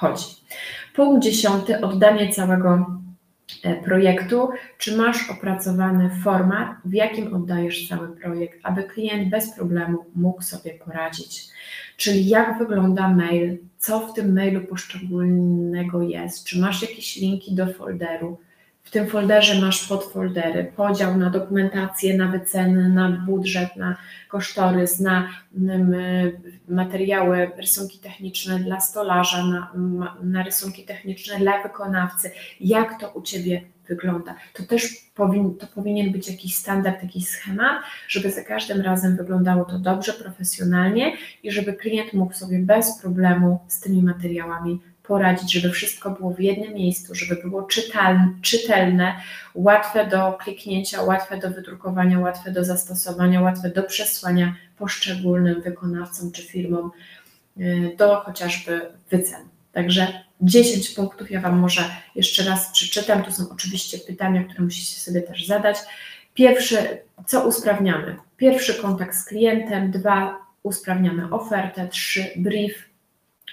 chodzi. 0.02 0.26
Punkt 0.96 1.24
dziesiąty, 1.24 1.82
oddanie 1.82 2.34
całego 2.34 3.00
e, 3.64 3.76
projektu. 3.76 4.50
Czy 4.78 4.98
masz 4.98 5.30
opracowany 5.30 6.10
format, 6.24 6.70
w 6.86 6.94
jakim 6.94 7.34
oddajesz 7.34 7.90
cały 7.90 8.16
projekt, 8.16 8.60
aby 8.64 8.84
klient 8.84 9.30
bez 9.30 9.56
problemu 9.56 10.06
mógł 10.16 10.42
sobie 10.42 10.74
poradzić? 10.74 11.48
Czyli 11.98 12.30
jak 12.30 12.60
wygląda 12.60 13.10
mail, 13.10 13.58
co 13.78 14.00
w 14.00 14.14
tym 14.14 14.34
mailu 14.34 14.62
poszczególnego 14.62 16.02
jest, 16.02 16.46
czy 16.46 16.60
masz 16.60 16.82
jakieś 16.82 17.16
linki 17.16 17.56
do 17.56 17.74
folderu. 17.74 18.40
W 18.91 18.93
tym 18.93 19.08
folderze 19.08 19.62
masz 19.62 19.88
podfoldery, 19.88 20.71
podział 20.75 21.17
na 21.17 21.30
dokumentację, 21.30 22.17
na 22.17 22.27
wyceny, 22.27 22.89
na 22.89 23.10
budżet, 23.10 23.75
na 23.75 23.95
kosztorys, 24.30 24.99
na 24.99 25.30
mm, 25.58 25.93
materiały, 26.67 27.51
rysunki 27.58 27.99
techniczne 27.99 28.60
dla 28.60 28.80
stolarza, 28.80 29.45
na, 29.45 29.71
na 30.23 30.43
rysunki 30.43 30.84
techniczne 30.84 31.39
dla 31.39 31.63
wykonawcy. 31.63 32.32
Jak 32.60 32.99
to 32.99 33.10
u 33.10 33.21
Ciebie 33.21 33.62
wygląda? 33.88 34.36
To 34.54 34.63
też 34.63 35.10
powin, 35.15 35.56
to 35.58 35.67
powinien 35.67 36.12
być 36.12 36.30
jakiś 36.30 36.56
standard, 36.56 37.04
jakiś 37.04 37.27
schemat, 37.27 37.84
żeby 38.08 38.32
za 38.32 38.43
każdym 38.43 38.82
razem 38.82 39.17
wyglądało 39.17 39.65
to 39.65 39.80
dobrze, 39.80 40.13
profesjonalnie 40.13 41.17
i 41.43 41.51
żeby 41.51 41.73
klient 41.73 42.13
mógł 42.13 42.34
sobie 42.34 42.60
bez 42.60 43.01
problemu 43.01 43.60
z 43.67 43.80
tymi 43.80 44.04
materiałami 44.04 44.80
poradzić, 45.12 45.52
żeby 45.54 45.69
wszystko 45.74 46.10
było 46.12 46.34
w 46.34 46.39
jednym 46.39 46.74
miejscu, 46.74 47.15
żeby 47.15 47.36
było 47.36 47.67
czytelne, 48.41 49.15
łatwe 49.54 50.08
do 50.08 50.34
kliknięcia, 50.34 51.02
łatwe 51.02 51.38
do 51.38 51.50
wydrukowania, 51.50 52.19
łatwe 52.19 52.52
do 52.52 52.63
zastosowania, 52.63 53.41
łatwe 53.41 53.69
do 53.69 53.84
przesłania 53.84 54.56
poszczególnym 54.78 55.62
wykonawcom 55.62 56.32
czy 56.32 56.43
firmom 56.43 56.91
y, 57.58 57.95
do 57.97 58.15
chociażby 58.15 58.82
wycen. 59.10 59.41
Także 59.71 60.24
10 60.41 60.89
punktów 60.89 61.32
ja 61.32 61.41
Wam 61.41 61.60
może 61.60 61.82
jeszcze 62.15 62.43
raz 62.43 62.71
przeczytam. 62.71 63.24
Tu 63.24 63.32
są 63.32 63.43
oczywiście 63.52 63.97
pytania, 63.97 64.43
które 64.43 64.63
musicie 64.63 65.00
sobie 65.00 65.21
też 65.21 65.47
zadać. 65.47 65.78
Pierwszy, 66.34 66.78
co 67.28 67.47
usprawniamy? 67.47 68.15
Pierwszy 68.38 68.74
kontakt 68.74 69.15
z 69.15 69.26
klientem, 69.26 69.91
dwa, 69.91 70.38
usprawniamy 70.63 71.30
ofertę, 71.30 71.88
trzy, 71.88 72.26
brief, 72.36 72.90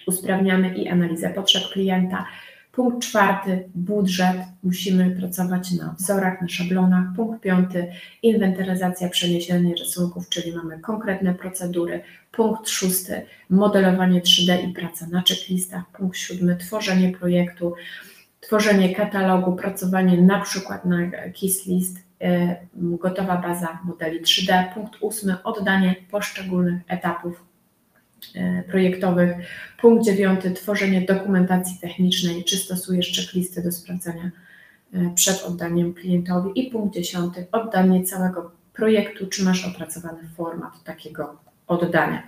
usprawniamy 0.08 0.74
i 0.74 0.88
analizę 0.88 1.30
potrzeb 1.30 1.62
klienta. 1.72 2.26
Punkt 2.72 3.06
czwarty, 3.06 3.68
budżet. 3.74 4.36
Musimy 4.62 5.10
pracować 5.10 5.72
na 5.72 5.94
wzorach, 5.98 6.40
na 6.42 6.48
szablonach. 6.48 7.04
Punkt 7.16 7.40
piąty, 7.40 7.92
inwentaryzacja, 8.22 9.08
przeniesienie 9.08 9.74
rysunków, 9.74 10.28
czyli 10.28 10.52
mamy 10.52 10.80
konkretne 10.80 11.34
procedury. 11.34 12.02
Punkt 12.32 12.68
szósty, 12.68 13.22
modelowanie 13.50 14.20
3D 14.20 14.70
i 14.70 14.72
praca 14.72 15.06
na 15.06 15.22
checklistach. 15.28 15.84
Punkt 15.92 16.16
siódmy, 16.16 16.56
tworzenie 16.56 17.12
projektu, 17.12 17.74
tworzenie 18.40 18.94
katalogu, 18.94 19.56
pracowanie 19.56 20.22
na 20.22 20.40
przykład 20.40 20.84
na 20.84 20.98
KISS 21.34 21.66
list, 21.66 21.98
e, 22.20 22.56
gotowa 22.74 23.36
baza 23.36 23.78
modeli 23.84 24.20
3D. 24.20 24.74
Punkt 24.74 24.96
ósmy, 25.00 25.42
oddanie 25.42 25.94
poszczególnych 26.10 26.82
etapów 26.88 27.47
projektowych. 28.68 29.32
Punkt 29.80 30.04
dziewiąty, 30.04 30.50
tworzenie 30.50 31.00
dokumentacji 31.00 31.78
technicznej, 31.80 32.44
czy 32.44 32.56
stosujesz 32.56 33.16
checklisty 33.16 33.62
do 33.62 33.72
sprawdzenia 33.72 34.30
e, 34.94 35.10
przed 35.14 35.42
oddaniem 35.42 35.94
klientowi. 35.94 36.50
I 36.54 36.70
punkt 36.70 36.94
dziesiąty, 36.94 37.46
oddanie 37.52 38.04
całego 38.04 38.50
projektu, 38.72 39.26
czy 39.26 39.44
masz 39.44 39.66
opracowany 39.66 40.28
format 40.36 40.84
takiego 40.84 41.36
oddania. 41.66 42.22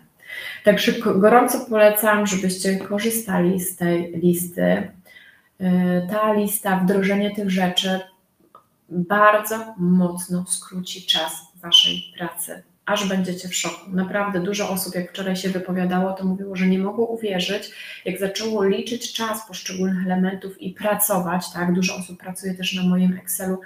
Także 0.65 0.93
gorąco 0.93 1.61
polecam, 1.61 2.27
żebyście 2.27 2.77
korzystali 2.77 3.61
z 3.61 3.77
tej 3.77 4.13
listy. 4.13 4.63
E, 4.63 6.07
ta 6.11 6.33
lista, 6.33 6.77
wdrożenie 6.77 7.35
tych 7.35 7.51
rzeczy 7.51 8.01
bardzo 8.89 9.75
mocno 9.79 10.45
skróci 10.47 11.07
czas 11.07 11.51
Waszej 11.63 12.13
pracy 12.19 12.63
aż 12.87 13.09
będziecie 13.09 13.49
w 13.49 13.55
szoku. 13.55 13.91
Naprawdę 13.91 14.41
dużo 14.41 14.71
osób, 14.71 14.95
jak 14.95 15.11
wczoraj 15.11 15.37
się 15.37 15.49
wypowiadało, 15.49 16.13
to 16.13 16.25
mówiło, 16.25 16.57
że 16.57 16.67
nie 16.67 16.79
mogło 16.79 17.07
uwierzyć, 17.07 17.71
jak 18.05 18.19
zaczęło 18.19 18.65
liczyć 18.65 19.13
czas 19.13 19.47
poszczególnych 19.49 20.07
elementów 20.07 20.63
i 20.63 20.71
pracować, 20.71 21.53
tak, 21.53 21.73
dużo 21.73 21.97
osób 21.97 22.21
pracuje 22.21 22.55
też 22.55 22.75
na 22.75 22.83
moim 22.83 23.19
Excelu, 23.23 23.61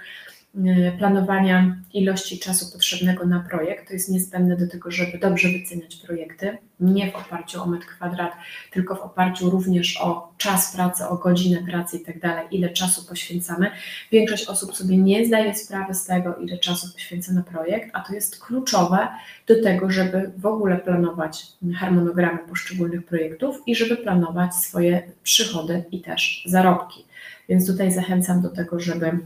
planowania 0.98 1.76
ilości 1.94 2.38
czasu 2.38 2.72
potrzebnego 2.72 3.26
na 3.26 3.40
projekt. 3.40 3.88
To 3.88 3.92
jest 3.92 4.08
niezbędne 4.08 4.56
do 4.56 4.68
tego, 4.68 4.90
żeby 4.90 5.18
dobrze 5.18 5.48
wyceniać 5.48 5.96
projekty, 5.96 6.58
nie 6.80 7.12
w 7.12 7.16
oparciu 7.16 7.62
o 7.62 7.66
metr 7.66 7.86
kwadrat, 7.86 8.32
tylko 8.70 8.94
w 8.94 9.00
oparciu 9.00 9.50
również 9.50 10.00
o 10.00 10.32
czas 10.38 10.76
pracy, 10.76 11.04
o 11.04 11.16
godzinę 11.16 11.62
pracy 11.70 11.96
i 11.96 12.00
tak 12.00 12.52
ile 12.52 12.68
czasu 12.68 13.08
poświęcamy. 13.08 13.70
Większość 14.12 14.46
osób 14.46 14.76
sobie 14.76 14.98
nie 14.98 15.26
zdaje 15.26 15.54
sprawy 15.54 15.94
z 15.94 16.04
tego, 16.04 16.36
ile 16.36 16.58
czasu 16.58 16.92
poświęca 16.92 17.32
na 17.32 17.42
projekt, 17.42 17.90
a 17.92 18.00
to 18.00 18.14
jest 18.14 18.44
kluczowe 18.44 19.08
do 19.46 19.62
tego, 19.62 19.90
żeby 19.90 20.32
w 20.36 20.46
ogóle 20.46 20.76
planować 20.76 21.46
harmonogramy 21.76 22.38
poszczególnych 22.48 23.06
projektów 23.06 23.62
i 23.66 23.74
żeby 23.74 23.96
planować 23.96 24.54
swoje 24.54 25.02
przychody 25.22 25.84
i 25.90 26.00
też 26.00 26.44
zarobki. 26.46 27.04
Więc 27.48 27.66
tutaj 27.66 27.92
zachęcam 27.92 28.42
do 28.42 28.48
tego, 28.48 28.80
żeby 28.80 29.18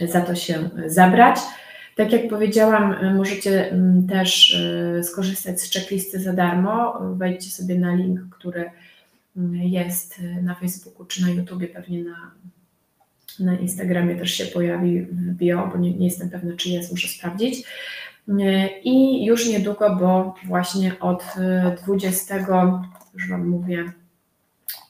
za 0.00 0.20
to 0.20 0.34
się 0.34 0.70
zabrać. 0.86 1.36
Tak 1.96 2.12
jak 2.12 2.28
powiedziałam, 2.28 3.14
możecie 3.16 3.70
mm, 3.70 4.06
też 4.06 4.54
y, 4.54 5.04
skorzystać 5.04 5.60
z 5.60 5.72
checklisty 5.72 6.20
za 6.20 6.32
darmo. 6.32 7.00
Wejdźcie 7.16 7.50
sobie 7.50 7.78
na 7.78 7.94
link, 7.94 8.20
który 8.30 8.70
jest 9.52 10.20
na 10.42 10.54
Facebooku 10.54 11.06
czy 11.06 11.22
na 11.22 11.30
YouTubie, 11.30 11.68
pewnie 11.68 12.04
na, 12.04 12.30
na 13.40 13.58
Instagramie 13.58 14.16
też 14.16 14.30
się 14.34 14.46
pojawi 14.46 15.02
w 15.02 15.34
bio, 15.34 15.70
bo 15.72 15.78
nie, 15.78 15.94
nie 15.94 16.06
jestem 16.06 16.30
pewna, 16.30 16.56
czy 16.56 16.68
jest, 16.68 16.90
muszę 16.90 17.08
sprawdzić. 17.08 17.64
I 18.84 19.24
już 19.24 19.48
niedługo, 19.48 19.96
bo 19.96 20.34
właśnie 20.46 21.00
od 21.00 21.24
20, 21.84 22.36
y, 22.36 22.44
już 23.14 23.28
Wam 23.28 23.48
mówię, 23.48 23.92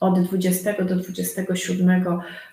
od 0.03 0.19
20 0.19 0.83
do 0.83 0.95
27 0.95 2.03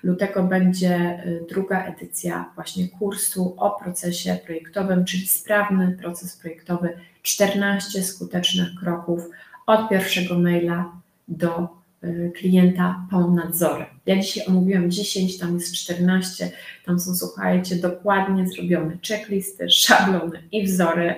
lutego 0.03 0.43
będzie 0.43 1.23
y, 1.27 1.47
druga 1.49 1.85
edycja 1.85 2.51
właśnie 2.55 2.89
kursu 2.89 3.55
o 3.59 3.71
procesie 3.71 4.39
projektowym, 4.47 5.05
czyli 5.05 5.27
sprawny 5.27 5.97
proces 6.03 6.37
projektowy, 6.37 6.89
14 7.23 8.03
skutecznych 8.03 8.69
kroków 8.81 9.21
od 9.67 9.89
pierwszego 9.89 10.39
maila 10.39 10.93
do 11.29 11.69
y, 12.05 12.33
klienta 12.37 13.07
po 13.11 13.31
nadzorem. 13.31 13.87
Ja 14.07 14.17
dzisiaj 14.21 14.47
omówiłam 14.47 14.91
10, 14.91 15.39
tam 15.39 15.55
jest 15.55 15.75
14, 15.75 16.51
tam 16.87 17.01
są, 17.01 17.15
słuchajcie, 17.15 17.77
dokładnie 17.77 18.49
zrobione 18.49 18.99
checklisty, 19.09 19.71
szablony 19.71 20.43
i 20.53 20.67
wzory 20.67 21.15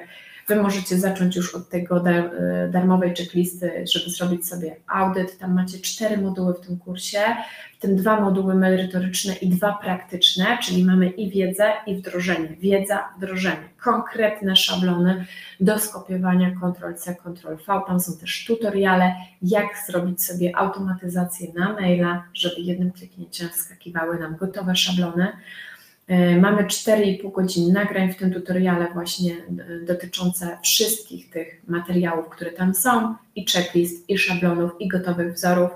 Wy 0.48 0.56
możecie 0.56 0.98
zacząć 0.98 1.36
już 1.36 1.54
od 1.54 1.68
tego 1.68 2.08
e, 2.08 2.68
darmowej 2.68 3.14
checklisty, 3.14 3.84
żeby 3.92 4.10
zrobić 4.10 4.48
sobie 4.48 4.76
audyt. 4.86 5.38
Tam 5.38 5.54
macie 5.54 5.78
cztery 5.78 6.18
moduły 6.18 6.54
w 6.54 6.60
tym 6.60 6.78
kursie, 6.78 7.18
w 7.78 7.80
tym 7.80 7.96
dwa 7.96 8.20
moduły 8.20 8.54
merytoryczne 8.54 9.34
i 9.34 9.48
dwa 9.48 9.72
praktyczne, 9.72 10.58
czyli 10.62 10.84
mamy 10.84 11.08
i 11.08 11.30
wiedzę, 11.30 11.72
i 11.86 11.96
wdrożenie. 11.96 12.48
Wiedza, 12.60 13.08
wdrożenie. 13.16 13.68
Konkretne 13.80 14.56
szablony 14.56 15.26
do 15.60 15.78
skopiowania 15.78 16.50
Ctrl-C, 16.50 17.14
Ctrl-V. 17.14 17.80
Tam 17.86 18.00
są 18.00 18.16
też 18.16 18.44
tutoriale, 18.46 19.14
jak 19.42 19.66
zrobić 19.86 20.24
sobie 20.24 20.56
automatyzację 20.56 21.52
na 21.54 21.72
maila, 21.72 22.24
żeby 22.34 22.56
jednym 22.58 22.92
kliknięciem 22.92 23.48
wskakiwały 23.48 24.18
nam 24.18 24.36
gotowe 24.36 24.76
szablony. 24.76 25.32
E, 26.08 26.36
mamy 26.36 26.64
4,5 26.64 27.32
godziny 27.32 27.72
nagrań 27.72 28.12
w 28.12 28.16
tym 28.16 28.32
tutoriale 28.32 28.88
właśnie 28.92 29.32
e, 29.32 29.84
dotyczące 29.86 30.58
wszystkich 30.62 31.30
tych 31.30 31.62
materiałów, 31.68 32.28
które 32.28 32.52
tam 32.52 32.74
są 32.74 33.14
i 33.36 33.46
checklist, 33.46 34.10
i 34.10 34.18
szablonów, 34.18 34.70
i 34.80 34.88
gotowych 34.88 35.34
wzorów. 35.34 35.70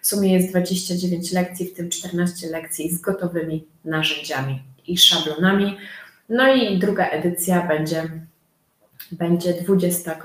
W 0.00 0.06
sumie 0.06 0.32
jest 0.32 0.50
29 0.50 1.32
lekcji, 1.32 1.66
w 1.66 1.74
tym 1.74 1.90
14 1.90 2.46
lekcji 2.46 2.90
z 2.90 3.00
gotowymi 3.00 3.64
narzędziami 3.84 4.62
i 4.86 4.98
szablonami. 4.98 5.76
No 6.28 6.54
i 6.54 6.78
druga 6.78 7.06
edycja 7.06 7.66
będzie 7.66 8.10
będzie 9.12 9.54
20, 9.54 10.18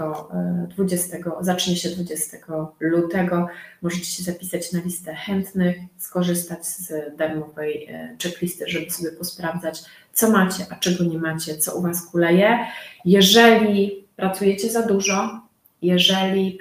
20, 0.70 1.17
e, 1.17 1.22
zacznie 1.41 1.76
się 1.76 1.89
20 1.89 2.38
lutego. 2.80 3.48
Możecie 3.82 4.06
się 4.06 4.24
zapisać 4.24 4.72
na 4.72 4.80
listę 4.82 5.15
chętnych, 5.15 5.78
skorzystać 5.98 6.65
z 6.65 7.17
darmowej 7.17 7.86
e, 7.86 8.15
checklisty, 8.24 8.65
żeby 8.67 8.91
sobie 8.91 9.12
posprawdzać, 9.12 9.82
co 10.13 10.30
macie, 10.30 10.65
a 10.70 10.76
czego 10.76 11.04
nie 11.04 11.17
macie, 11.17 11.58
co 11.58 11.76
u 11.76 11.82
Was 11.82 12.06
kuleje. 12.06 12.60
Jeżeli 13.06 14.06
pracujecie 14.15 14.70
za 14.70 14.82
dużo, 14.88 15.41
jeżeli 15.82 16.60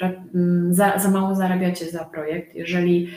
za, 0.70 0.98
za 0.98 1.10
mało 1.10 1.34
zarabiacie 1.34 1.90
za 1.90 2.04
projekt, 2.04 2.54
jeżeli 2.54 3.10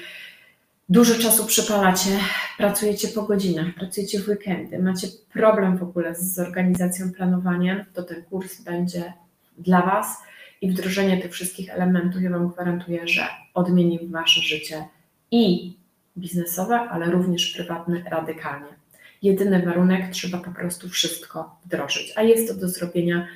dużo 0.94 1.16
czasu 1.16 1.46
przepalacie, 1.46 2.10
pracujecie 2.58 3.08
po 3.08 3.22
godzinach, 3.22 3.76
pracujecie 3.76 4.20
w 4.20 4.28
weekendy, 4.28 4.80
macie 4.80 5.08
problem 5.34 5.78
w 5.78 5.84
ogóle 5.84 6.16
z 6.16 6.40
organizacją 6.40 7.12
planowania, 7.12 7.86
to 7.94 8.04
ten 8.04 8.24
kurs 8.24 8.62
będzie 8.62 9.14
dla 9.58 9.82
Was 9.82 10.18
i 10.62 10.72
wdrożenie 10.72 11.22
tych 11.22 11.32
wszystkich 11.32 11.70
elementów, 11.70 12.22
ja 12.22 12.30
Wam 12.30 12.50
gwarantuję, 12.50 13.08
że 13.08 13.28
odmieni 13.54 14.00
Wasze 14.08 14.42
życie 14.42 14.86
i 15.32 15.74
biznesowe, 16.18 16.80
ale 16.80 17.12
również 17.12 17.54
prywatne 17.54 18.04
radykalnie. 18.12 18.70
Jedyny 19.22 19.66
warunek, 19.66 20.12
trzeba 20.12 20.38
po 20.38 20.52
prostu 20.52 20.90
wszystko 20.90 21.60
wdrożyć, 21.66 22.14
a 22.16 22.24
jest 22.24 22.48
to 22.48 22.54
do 22.54 22.70
zrobienia 22.70 23.28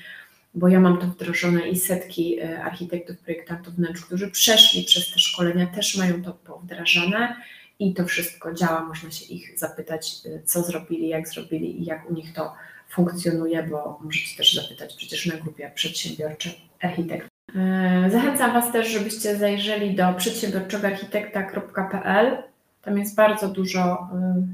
bo 0.58 0.68
ja 0.68 0.80
mam 0.80 0.98
to 0.98 1.08
wdrożone 1.08 1.70
i 1.70 1.76
setki 1.76 2.40
e, 2.40 2.64
architektów, 2.64 3.18
projektantów 3.18 3.76
wnętrz, 3.76 4.02
którzy 4.02 4.32
przeszli 4.32 4.84
przez 4.84 5.14
te 5.14 5.20
szkolenia, 5.20 5.68
też 5.68 5.98
mają 5.98 6.24
to 6.24 6.34
powdrażane 6.34 7.36
i 7.80 7.94
to 7.94 8.06
wszystko 8.06 8.54
działa. 8.54 8.84
Można 8.84 9.12
się 9.12 9.26
ich 9.26 9.60
zapytać, 9.60 10.16
co 10.46 10.64
zrobili, 10.64 11.08
jak 11.08 11.28
zrobili 11.28 11.82
i 11.82 11.86
jak 11.86 12.10
u 12.10 12.14
nich 12.14 12.34
to 12.34 12.54
funkcjonuje, 12.90 13.64
bo 13.64 14.00
możecie 14.04 14.38
też 14.38 14.54
zapytać 14.54 14.96
przecież 14.96 15.26
na 15.26 15.38
grupie 15.38 15.72
Przedsiębiorczy 15.76 16.52
Architekt. 16.82 17.28
E, 17.56 18.10
zachęcam 18.12 18.54
Was 18.54 18.72
też, 18.72 18.88
żebyście 18.88 19.36
zajrzeli 19.36 19.96
do 19.96 20.14
przedsiębiorczogoarchitekta.pl. 20.14 22.44
Tam 22.82 22.98
jest 22.98 23.16
bardzo 23.16 23.48
dużo 23.48 24.10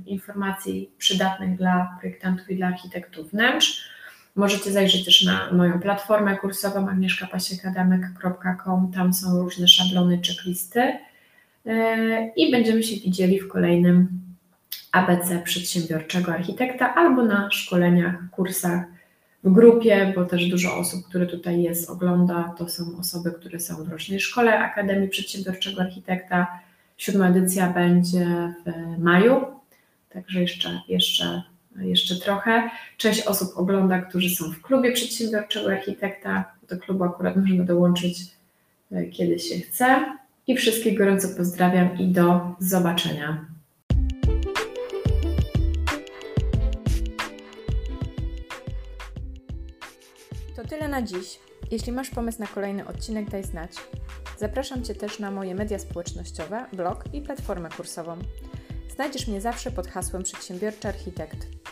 informacji 0.06 0.92
przydatnych 0.98 1.58
dla 1.58 1.98
projektantów 2.00 2.50
i 2.50 2.56
dla 2.56 2.68
architektów 2.68 3.32
wnętrz. 3.32 3.93
Możecie 4.36 4.72
zajrzeć 4.72 5.06
też 5.06 5.24
na 5.24 5.52
moją 5.52 5.80
platformę 5.80 6.38
kursową 6.38 6.90
agnieszkapasiekadamek.com. 6.90 8.92
Tam 8.96 9.14
są 9.14 9.42
różne 9.42 9.68
szablony, 9.68 10.22
checklisty 10.28 10.80
y, 10.80 11.00
i 12.36 12.52
będziemy 12.52 12.84
się 12.84 12.96
widzieli 12.96 13.40
w 13.40 13.48
kolejnym 13.48 14.08
ABC 14.92 15.40
przedsiębiorczego 15.40 16.34
architekta 16.34 16.96
albo 16.96 17.24
na 17.24 17.52
szkoleniach, 17.52 18.16
kursach 18.32 18.84
w 19.44 19.52
grupie, 19.52 20.14
bo 20.16 20.26
też 20.26 20.46
dużo 20.46 20.78
osób, 20.78 21.08
które 21.08 21.26
tutaj 21.26 21.62
jest, 21.62 21.90
ogląda, 21.90 22.56
to 22.58 22.70
są 22.70 22.84
osoby, 23.00 23.32
które 23.32 23.60
są 23.60 23.84
w 23.84 23.90
rocznej 23.90 24.20
szkole 24.20 24.60
Akademii 24.60 25.10
Przedsiębiorczego 25.10 25.82
Architekta. 25.82 26.60
Siódma 26.98 27.30
edycja 27.30 27.70
będzie 27.70 28.54
w 28.66 29.00
maju, 29.00 29.46
także 30.10 30.42
jeszcze, 30.42 30.82
jeszcze, 30.88 31.44
jeszcze 31.78 32.16
trochę. 32.16 32.70
Część 32.98 33.22
osób 33.22 33.50
ogląda, 33.56 34.02
którzy 34.02 34.30
są 34.30 34.52
w 34.52 34.62
klubie 34.62 34.92
Przedsiębiorczego 34.92 35.72
Architekta. 35.72 36.54
Do 36.70 36.78
klubu 36.78 37.04
akurat 37.04 37.36
możemy 37.36 37.66
dołączyć, 37.66 38.20
e, 38.92 39.06
kiedy 39.06 39.40
się 39.40 39.60
chce. 39.60 40.06
I 40.48 40.56
wszystkich 40.58 40.98
gorąco 40.98 41.28
pozdrawiam 41.38 41.98
i 41.98 42.08
do 42.08 42.56
zobaczenia. 42.60 43.46
To 50.56 50.64
tyle 50.70 50.88
na 50.88 51.02
dziś. 51.02 51.40
Jeśli 51.72 51.92
masz 51.92 52.10
pomysł 52.10 52.40
na 52.40 52.48
kolejny 52.48 52.88
odcinek, 52.88 53.30
daj 53.30 53.44
znać. 53.44 53.72
Zapraszam 54.38 54.84
Cię 54.84 54.96
też 54.96 55.20
na 55.20 55.32
moje 55.32 55.56
media 55.56 55.80
społecznościowe, 55.80 56.66
blog 56.74 57.04
i 57.14 57.22
platformę 57.22 57.70
kursową. 57.70 58.18
Znajdziesz 58.96 59.28
mnie 59.28 59.42
zawsze 59.42 59.72
pod 59.72 59.88
hasłem 59.88 60.24
Przedsiębiorczy 60.24 60.88
Architekt. 60.88 61.63